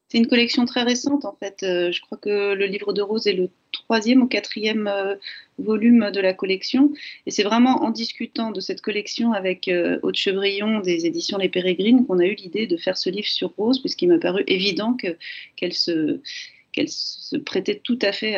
C'est 0.09 0.19
une 0.19 0.27
collection 0.27 0.65
très 0.65 0.83
récente 0.83 1.25
en 1.25 1.35
fait. 1.37 1.63
Euh, 1.63 1.91
je 1.91 1.99
crois 2.01 2.17
que 2.17 2.53
le 2.53 2.65
livre 2.65 2.93
de 2.93 3.01
Rose 3.01 3.27
est 3.27 3.33
le 3.33 3.49
troisième 3.73 4.21
ou 4.21 4.27
quatrième 4.27 4.87
euh, 4.87 5.15
volume 5.57 6.11
de 6.11 6.21
la 6.21 6.33
collection. 6.33 6.93
Et 7.25 7.31
c'est 7.31 7.43
vraiment 7.43 7.83
en 7.83 7.89
discutant 7.89 8.51
de 8.51 8.61
cette 8.61 8.81
collection 8.81 9.33
avec 9.33 9.67
euh, 9.67 9.99
Aude 10.03 10.15
Chevrillon 10.15 10.79
des 10.79 11.05
éditions 11.05 11.37
Les 11.37 11.49
Pérégrines 11.49 12.05
qu'on 12.05 12.19
a 12.19 12.25
eu 12.25 12.35
l'idée 12.35 12.67
de 12.67 12.77
faire 12.77 12.97
ce 12.97 13.09
livre 13.09 13.27
sur 13.27 13.53
Rose, 13.57 13.79
puisqu'il 13.79 14.07
m'a 14.07 14.17
paru 14.17 14.43
évident 14.47 14.95
qu'elle 14.95 15.73
se 15.73 17.37
prêtait 17.43 17.81
tout 17.83 17.99
à 18.01 18.13
fait 18.13 18.37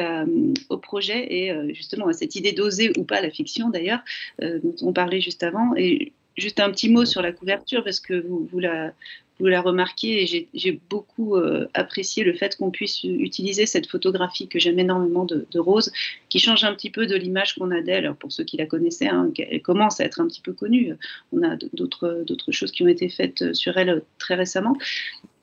au 0.70 0.78
projet 0.78 1.28
et 1.30 1.74
justement 1.74 2.08
à 2.08 2.14
cette 2.14 2.36
idée 2.36 2.54
d'oser 2.54 2.92
ou 2.98 3.04
pas 3.04 3.22
la 3.22 3.30
fiction 3.30 3.70
d'ailleurs, 3.70 4.00
dont 4.42 4.76
on 4.82 4.94
parlait 4.94 5.22
juste 5.22 5.44
avant. 5.44 5.76
Et 5.76 6.14
juste 6.38 6.60
un 6.60 6.72
petit 6.72 6.90
mot 6.90 7.06
sur 7.06 7.22
la 7.22 7.32
couverture, 7.32 7.84
parce 7.84 8.00
que 8.00 8.26
vous, 8.26 8.60
la, 8.60 8.94
vous 9.40 9.48
la 9.48 9.62
remarquez, 9.62 10.24
et 10.24 10.50
j'ai 10.54 10.82
beaucoup 10.90 11.36
euh, 11.36 11.68
apprécié 11.74 12.24
le 12.24 12.34
fait 12.34 12.56
qu'on 12.58 12.72
puisse 12.72 13.04
utiliser 13.04 13.66
cette 13.66 13.88
photographie 13.88 14.48
que 14.48 14.60
j'aime 14.60 14.80
énormément 14.80 15.26
de, 15.26 15.60
Rose, 15.60 15.92
qui 16.30 16.40
change 16.40 16.64
un 16.64 16.74
petit 16.74 16.90
peu 16.90 17.08
de 17.08 17.16
l'image 17.16 17.56
qu'on 17.56 17.72
a 17.72 17.82
d'elle. 17.82 18.14
Pour 18.20 18.32
ceux 18.32 18.44
qui 18.44 18.58
la 18.58 18.66
connaissaient, 18.66 19.08
hein, 19.08 19.32
elle 19.38 19.62
commence 19.62 20.00
à 20.00 20.06
être 20.06 20.20
un 20.20 20.28
petit 20.28 20.42
peu 20.42 20.54
connue. 20.54 20.94
On 21.32 21.44
a 21.44 21.56
d'autres 21.74 22.52
choses 22.52 22.72
qui 22.72 22.84
ont 22.84 22.88
été 22.88 23.10
faites 23.10 23.54
sur 23.54 23.78
elle 23.78 24.04
très 24.18 24.36
récemment. 24.36 24.76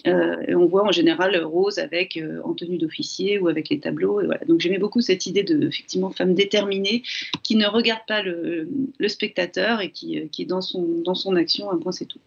Euh, 0.07 0.37
on 0.55 0.67
voit 0.67 0.85
en 0.85 0.93
général 0.93 1.37
Rose 1.43 1.79
avec 1.79 2.17
euh, 2.17 2.41
en 2.45 2.55
tenue 2.55 2.79
d'officier 2.79 3.39
ou 3.39 3.49
avec 3.49 3.69
les 3.71 3.81
tableaux. 3.81 4.21
Donc 4.47 4.61
j'aimais 4.61 4.79
beaucoup 4.79 5.01
cette 5.01 5.27
idée 5.27 5.43
de 5.43 5.67
effectivement 5.67 6.11
femme 6.11 6.35
déterminée 6.35 7.03
qui 7.43 7.57
ne 7.57 7.67
regarde 7.67 8.03
pas 8.07 8.23
le, 8.23 8.69
spectateur 9.09 9.81
et 9.81 9.91
qui, 9.91 10.29
qui, 10.31 10.43
est 10.43 10.47
dans 10.47 10.61
son, 10.61 10.83
dans 11.05 11.15
son 11.15 11.37
action, 11.37 11.71
un 11.71 11.79
point 11.79 11.93
c'est 11.93 12.07
tout. 12.07 12.21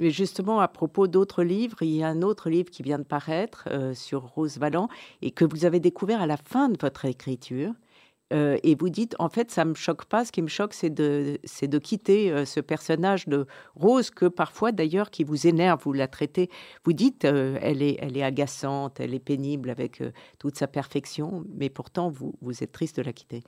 Mais 0.00 0.10
justement, 0.10 0.60
à 0.60 0.68
propos 0.68 1.08
d'autres 1.08 1.42
livres, 1.42 1.82
il 1.82 1.94
y 1.94 2.02
a 2.02 2.08
un 2.08 2.22
autre 2.22 2.48
livre 2.48 2.70
qui 2.70 2.82
vient 2.82 2.98
de 2.98 3.04
paraître 3.04 3.68
euh, 3.70 3.92
sur 3.92 4.22
Rose 4.22 4.56
Valland 4.56 4.88
et 5.20 5.30
que 5.30 5.44
vous 5.44 5.66
avez 5.66 5.78
découvert 5.78 6.22
à 6.22 6.26
la 6.26 6.38
fin 6.38 6.70
de 6.70 6.78
votre 6.80 7.04
écriture. 7.04 7.74
Euh, 8.32 8.56
et 8.62 8.76
vous 8.76 8.88
dites, 8.88 9.14
en 9.18 9.28
fait, 9.28 9.50
ça 9.50 9.66
me 9.66 9.74
choque 9.74 10.06
pas. 10.06 10.24
Ce 10.24 10.32
qui 10.32 10.40
me 10.40 10.48
choque, 10.48 10.72
c'est 10.72 10.88
de, 10.88 11.38
de 11.60 11.78
quitter 11.78 12.32
euh, 12.32 12.46
ce 12.46 12.60
personnage 12.60 13.28
de 13.28 13.46
Rose 13.74 14.08
que 14.08 14.24
parfois, 14.24 14.72
d'ailleurs, 14.72 15.10
qui 15.10 15.22
vous 15.22 15.46
énerve, 15.46 15.82
vous 15.84 15.92
la 15.92 16.08
traitez. 16.08 16.48
Vous 16.84 16.94
dites, 16.94 17.24
elle 17.24 17.82
est, 17.82 17.98
elle 18.00 18.16
est 18.16 18.22
agaçante, 18.22 19.00
elle 19.00 19.12
est 19.12 19.18
pénible 19.18 19.68
avec 19.68 20.02
toute 20.38 20.56
sa 20.56 20.66
perfection, 20.66 21.44
mais 21.54 21.68
pourtant, 21.68 22.08
vous, 22.08 22.32
vous 22.40 22.62
êtes 22.62 22.72
triste 22.72 22.96
de 22.96 23.02
la 23.02 23.12
quitter. 23.12 23.42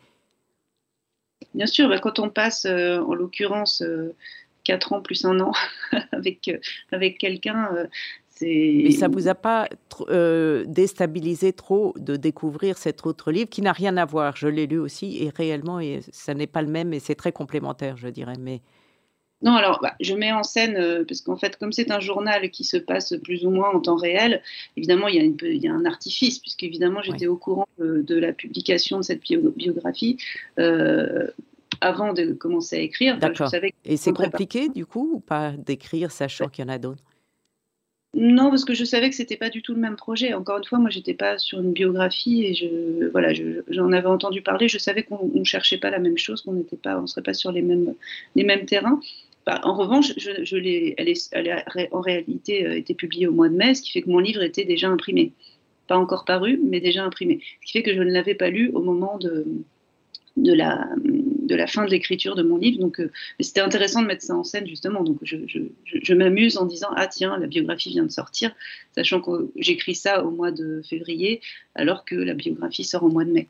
Bien 1.54 1.66
sûr, 1.66 1.88
bah, 1.88 1.98
quand 1.98 2.18
on 2.18 2.28
passe, 2.28 2.66
en 2.66 3.14
l'occurrence, 3.14 3.82
4 4.64 4.92
ans 4.92 5.00
plus 5.00 5.24
un 5.24 5.40
an 5.40 5.52
avec, 6.12 6.48
euh, 6.48 6.58
avec 6.90 7.18
quelqu'un. 7.18 7.68
Euh, 7.74 7.86
mais 8.40 8.90
ça 8.90 9.06
vous 9.06 9.28
a 9.28 9.36
pas 9.36 9.68
euh, 10.08 10.64
déstabilisé 10.66 11.52
trop 11.52 11.94
de 11.96 12.16
découvrir 12.16 12.76
cet 12.76 13.06
autre 13.06 13.30
livre 13.30 13.48
qui 13.48 13.62
n'a 13.62 13.70
rien 13.70 13.96
à 13.96 14.04
voir. 14.04 14.34
Je 14.34 14.48
l'ai 14.48 14.66
lu 14.66 14.78
aussi 14.78 15.22
et 15.22 15.30
réellement, 15.30 15.78
et 15.78 16.00
ça 16.10 16.34
n'est 16.34 16.48
pas 16.48 16.62
le 16.62 16.68
même 16.68 16.92
et 16.92 16.98
c'est 16.98 17.14
très 17.14 17.30
complémentaire, 17.30 17.96
je 17.96 18.08
dirais. 18.08 18.34
Mais 18.40 18.60
non, 19.42 19.52
alors 19.52 19.78
bah, 19.80 19.94
je 20.00 20.14
mets 20.14 20.32
en 20.32 20.42
scène, 20.42 21.04
parce 21.06 21.20
qu'en 21.20 21.36
fait, 21.36 21.56
comme 21.56 21.70
c'est 21.70 21.92
un 21.92 22.00
journal 22.00 22.50
qui 22.50 22.64
se 22.64 22.76
passe 22.76 23.14
plus 23.22 23.46
ou 23.46 23.50
moins 23.50 23.70
en 23.70 23.78
temps 23.78 23.94
réel, 23.94 24.42
évidemment, 24.76 25.06
il 25.06 25.14
y 25.14 25.20
a, 25.20 25.22
une, 25.22 25.36
il 25.42 25.62
y 25.62 25.68
a 25.68 25.72
un 25.72 25.84
artifice, 25.84 26.40
puisque 26.40 26.64
évidemment, 26.64 27.00
j'étais 27.00 27.28
au 27.28 27.36
courant 27.36 27.68
de, 27.78 28.18
la 28.18 28.32
publication 28.32 28.98
de 28.98 29.02
cette 29.04 29.20
biographie 29.20 30.16
avant 31.82 32.12
de 32.12 32.32
commencer 32.32 32.76
à 32.76 32.80
écrire. 32.80 33.18
D'accord. 33.18 33.50
Et 33.84 33.96
c'est 33.96 34.12
compliqué 34.12 34.68
du 34.68 34.86
coup 34.86 35.10
ou 35.14 35.20
pas 35.20 35.52
d'écrire 35.52 36.10
sachant 36.10 36.48
qu'il 36.48 36.64
y 36.64 36.68
en 36.68 36.70
a 36.70 36.78
d'autres? 36.78 37.04
Non, 38.14 38.50
parce 38.50 38.66
que 38.66 38.74
je 38.74 38.84
savais 38.84 39.08
que 39.08 39.16
c'était 39.16 39.38
pas 39.38 39.48
du 39.48 39.62
tout 39.62 39.72
le 39.72 39.80
même 39.80 39.96
projet. 39.96 40.34
Encore 40.34 40.58
une 40.58 40.64
fois, 40.64 40.78
moi, 40.78 40.90
j'étais 40.90 41.14
pas 41.14 41.38
sur 41.38 41.60
une 41.60 41.72
biographie 41.72 42.44
et 42.44 42.52
je, 42.52 43.08
voilà, 43.10 43.32
j'en 43.68 43.90
avais 43.90 44.06
entendu 44.06 44.42
parler. 44.42 44.68
Je 44.68 44.76
savais 44.76 45.02
qu'on 45.02 45.30
ne 45.32 45.44
cherchait 45.44 45.78
pas 45.78 45.88
la 45.88 45.98
même 45.98 46.18
chose, 46.18 46.42
qu'on 46.42 46.52
n'était 46.52 46.76
pas, 46.76 47.00
on 47.00 47.06
serait 47.06 47.22
pas 47.22 47.32
sur 47.32 47.52
les 47.52 47.62
mêmes, 47.62 47.94
les 48.36 48.44
mêmes 48.44 48.66
terrains. 48.66 49.00
Bah, 49.46 49.60
en 49.64 49.74
revanche, 49.74 50.12
je, 50.18 50.44
je 50.44 50.56
elle, 50.56 51.08
est, 51.08 51.28
elle 51.32 51.50
a 51.50 51.64
en 51.90 52.00
réalité 52.00 52.66
euh, 52.66 52.76
été 52.76 52.94
publiée 52.94 53.26
au 53.26 53.32
mois 53.32 53.48
de 53.48 53.56
mai, 53.56 53.74
ce 53.74 53.82
qui 53.82 53.90
fait 53.90 54.02
que 54.02 54.10
mon 54.10 54.20
livre 54.20 54.42
était 54.42 54.64
déjà 54.64 54.88
imprimé, 54.88 55.32
pas 55.88 55.96
encore 55.96 56.24
paru, 56.24 56.60
mais 56.62 56.80
déjà 56.80 57.02
imprimé. 57.02 57.40
Ce 57.62 57.66
qui 57.66 57.72
fait 57.72 57.82
que 57.82 57.94
je 57.94 58.02
ne 58.02 58.12
l'avais 58.12 58.34
pas 58.34 58.50
lu 58.50 58.70
au 58.74 58.82
moment 58.82 59.18
de, 59.18 59.46
de 60.36 60.52
la, 60.52 60.86
de 61.46 61.54
la 61.54 61.66
fin 61.66 61.84
de 61.84 61.90
l'écriture 61.90 62.34
de 62.34 62.42
mon 62.42 62.56
livre. 62.56 62.78
Donc, 62.78 63.00
euh, 63.00 63.10
c'était 63.40 63.60
intéressant 63.60 64.02
de 64.02 64.06
mettre 64.06 64.22
ça 64.22 64.34
en 64.34 64.44
scène, 64.44 64.66
justement. 64.66 65.02
Donc, 65.02 65.18
je, 65.22 66.14
m'amuse 66.14 66.56
en 66.56 66.66
disant 66.66 66.88
Ah, 66.96 67.06
tiens, 67.06 67.38
la 67.38 67.46
biographie 67.46 67.90
vient 67.90 68.04
de 68.04 68.10
sortir, 68.10 68.54
sachant 68.94 69.20
que 69.20 69.50
j'écris 69.56 69.94
ça 69.94 70.24
au 70.24 70.30
mois 70.30 70.50
de 70.50 70.82
février, 70.88 71.40
alors 71.74 72.04
que 72.04 72.14
la 72.14 72.34
biographie 72.34 72.84
sort 72.84 73.02
au 73.02 73.10
mois 73.10 73.24
de 73.24 73.32
mai 73.32 73.48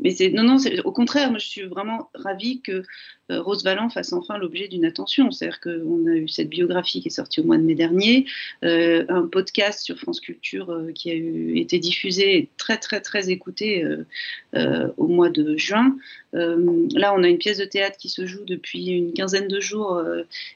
mais 0.00 0.10
c'est 0.10 0.30
non, 0.30 0.44
non, 0.44 0.56
au 0.84 0.92
contraire, 0.92 1.30
moi 1.30 1.38
je 1.38 1.46
suis 1.46 1.64
vraiment 1.64 2.10
ravie 2.14 2.60
que 2.60 2.84
Rose 3.30 3.64
Valland 3.64 3.90
fasse 3.90 4.12
enfin 4.12 4.38
l'objet 4.38 4.68
d'une 4.68 4.84
attention. 4.84 5.30
C'est-à-dire 5.30 5.60
qu'on 5.60 6.06
a 6.06 6.14
eu 6.14 6.28
cette 6.28 6.48
biographie 6.48 7.00
qui 7.00 7.08
est 7.08 7.12
sortie 7.12 7.40
au 7.40 7.44
mois 7.44 7.58
de 7.58 7.62
mai 7.62 7.74
dernier, 7.74 8.26
euh, 8.64 9.04
un 9.08 9.26
podcast 9.26 9.80
sur 9.80 9.98
France 9.98 10.20
Culture 10.20 10.70
euh, 10.70 10.92
qui 10.92 11.10
a 11.10 11.14
été 11.14 11.78
diffusé 11.78 12.38
et 12.38 12.48
très 12.56 12.78
très 12.78 13.00
très 13.00 13.30
écouté 13.30 13.84
au 14.96 15.06
mois 15.06 15.30
de 15.30 15.56
juin. 15.56 15.96
là, 16.32 17.14
on 17.14 17.22
a 17.22 17.28
une 17.28 17.38
pièce 17.38 17.58
de 17.58 17.64
théâtre 17.64 17.96
qui 17.96 18.08
se 18.08 18.26
joue 18.26 18.44
depuis 18.44 18.88
une 18.88 19.12
quinzaine 19.12 19.48
de 19.48 19.60
jours 19.60 20.02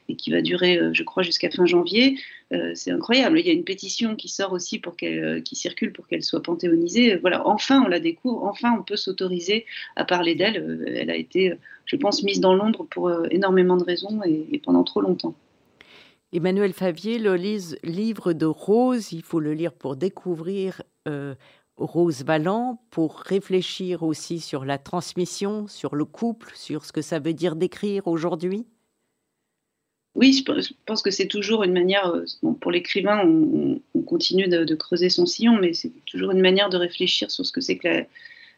et 0.09 0.17
qui 0.17 0.31
va 0.31 0.43
durer, 0.43 0.81
je 0.93 1.03
crois, 1.03 1.23
jusqu'à 1.23 1.51
fin 1.51 1.67
janvier. 1.67 2.19
c'est 2.75 2.91
incroyable. 2.91 3.39
Il 3.39 3.47
y 3.47 3.51
a 3.51 3.53
une 3.53 3.65
pétition 3.65 4.17
qui 4.17 4.29
sort 4.29 4.53
aussi 4.53 4.79
pour 4.79 4.97
qu'elle, 4.97 5.43
qui 5.43 5.57
circule 5.57 5.93
pour 5.93 6.07
qu'elle 6.07 6.23
soit 6.23 6.43
panthéonisée. 6.43 7.17
Voilà, 7.17 7.47
enfin 7.47 7.83
on 7.85 7.89
la 7.89 8.01
découvre, 8.01 8.45
enfin 8.45 8.75
on 8.79 8.83
peut 8.83 8.97
s'autoriser 8.97 9.67
à 9.97 10.05
parler 10.05 10.35
d'elle. 10.35 10.59
Euh, 10.59 10.85
elle 10.87 11.11
a 11.11 11.17
été, 11.17 11.53
je 11.87 11.97
pense, 11.97 12.23
mise 12.23 12.41
dans 12.41 12.55
l'ombre 12.55 12.87
pour 12.91 13.09
euh, 13.09 13.27
énormément 13.31 13.77
de 13.77 13.85
raisons 13.85 14.21
et, 14.25 14.61
pendant 14.65 14.85
trop 14.85 15.01
longtemps. 15.01 15.35
Emmanuel 16.33 16.73
Favier, 16.73 17.19
le 17.19 17.35
livre 17.35 18.33
de 18.33 18.47
Rose, 18.47 19.13
il 19.13 19.23
faut 19.23 19.41
le 19.41 19.53
lire 19.53 19.73
pour 19.73 19.97
découvrir 19.97 20.83
euh, 21.07 21.35
Rose 21.77 22.25
Valland, 22.25 22.81
pour 22.91 23.19
réfléchir 23.19 24.03
aussi 24.03 24.41
sur 24.41 24.65
la 24.65 24.79
transmission, 24.79 25.67
sur 25.69 25.95
le 25.95 26.07
couple, 26.07 26.53
sur 26.55 26.87
ce 26.87 26.93
que 26.93 27.03
ça 27.03 27.19
veut 27.19 27.35
dire 27.35 27.57
d'écrire 27.57 28.07
aujourd'hui. 28.07 28.67
Oui, 30.15 30.33
je 30.33 30.73
pense 30.87 31.03
que 31.03 31.11
c'est 31.11 31.27
toujours 31.27 31.63
une 31.63 31.73
manière, 31.73 32.15
pour 32.61 32.71
l'écrivain, 32.71 33.27
on, 33.27 33.81
continue 34.03 34.47
de, 34.47 34.65
de, 34.65 34.75
creuser 34.75 35.09
son 35.09 35.25
sillon, 35.25 35.57
mais 35.59 35.73
c'est 35.73 35.91
toujours 36.05 36.33
une 36.33 36.43
manière 36.43 36.69
de 36.69 36.77
réfléchir 36.77 37.31
sur 37.31 37.47
ce 37.47 37.53
que 37.53 37.63
c'est 37.63 37.79
que 37.79 37.89
la, 37.89 38.05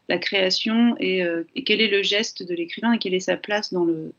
la 0.08 0.18
création 0.18 0.96
euh, 1.00 1.44
et, 1.54 1.64
quel 1.64 1.80
est 1.80 1.88
le 1.88 2.02
geste 2.02 2.46
de 2.46 2.54
l'écrivain 2.54 2.92
et 2.92 2.98
quelle 2.98 3.14
est 3.14 3.20
sa 3.20 3.36
place 3.36 3.72
dans 3.72 3.84
le 3.84 4.12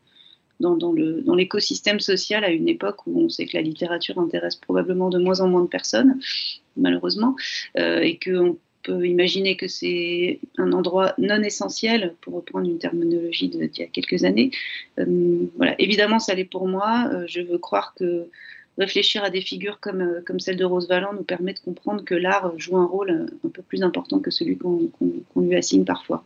dans, 0.58 0.92
le, 0.92 1.20
dans 1.20 1.34
l'écosystème 1.34 2.00
social 2.00 2.42
à 2.42 2.48
une 2.48 2.66
époque 2.66 3.06
où 3.06 3.20
on 3.20 3.28
sait 3.28 3.44
que 3.44 3.58
la 3.58 3.62
littérature 3.62 4.18
intéresse 4.18 4.56
probablement 4.56 5.10
de 5.10 5.18
moins 5.18 5.40
en 5.40 5.48
moins 5.48 5.60
de 5.60 5.68
personnes, 5.68 6.18
malheureusement, 6.78 7.36
euh, 7.76 8.00
et 8.00 8.18
qu'on 8.18 8.56
peut 8.82 9.06
imaginer 9.06 9.58
que 9.58 9.68
c'est 9.68 10.40
un 10.56 10.72
endroit 10.72 11.12
non 11.18 11.42
essentiel, 11.42 12.14
pour 12.22 12.36
reprendre 12.36 12.70
une 12.70 12.78
terminologie 12.78 13.50
d'il 13.50 13.70
y 13.76 13.82
a 13.82 13.86
quelques 13.86 14.24
années. 14.24 14.50
Euh, 14.98 15.46
voilà, 15.58 15.74
évidemment, 15.78 16.18
ça 16.18 16.34
l'est 16.34 16.46
pour 16.46 16.66
moi. 16.66 17.10
je 17.26 17.42
veux 17.42 17.58
croire 17.58 17.92
que 17.94 18.26
réfléchir 18.78 19.24
à 19.24 19.30
des 19.30 19.40
figures 19.40 19.80
comme, 19.80 20.00
euh, 20.00 20.22
comme 20.24 20.40
celle 20.40 20.56
de 20.56 20.64
Rose 20.64 20.88
Valland 20.88 21.12
nous 21.14 21.24
permet 21.24 21.54
de 21.54 21.60
comprendre 21.60 22.04
que 22.04 22.14
l'art 22.14 22.52
joue 22.58 22.76
un 22.76 22.86
rôle 22.86 23.10
euh, 23.10 23.46
un 23.46 23.48
peu 23.48 23.62
plus 23.62 23.82
important 23.82 24.20
que 24.20 24.30
celui 24.30 24.56
qu'on 24.58 24.90
lui 25.36 25.56
assigne 25.56 25.84
parfois. 25.84 26.24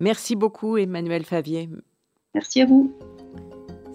Merci 0.00 0.36
beaucoup 0.36 0.76
Emmanuel 0.76 1.24
Favier. 1.24 1.68
Merci 2.34 2.62
à 2.62 2.66
vous. 2.66 2.92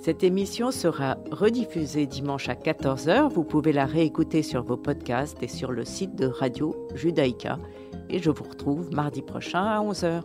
Cette 0.03 0.23
émission 0.23 0.71
sera 0.71 1.17
rediffusée 1.31 2.07
dimanche 2.07 2.49
à 2.49 2.55
14h. 2.55 3.29
Vous 3.29 3.45
pouvez 3.45 3.71
la 3.71 3.85
réécouter 3.85 4.43
sur 4.43 4.61
vos 4.61 4.75
podcasts 4.75 5.41
et 5.41 5.47
sur 5.47 5.71
le 5.71 5.85
site 5.85 6.15
de 6.15 6.25
Radio 6.25 6.75
Judaïka. 6.93 7.57
Et 8.09 8.19
je 8.19 8.29
vous 8.29 8.43
retrouve 8.43 8.93
mardi 8.93 9.21
prochain 9.21 9.63
à 9.63 9.79
11h. 9.79 10.23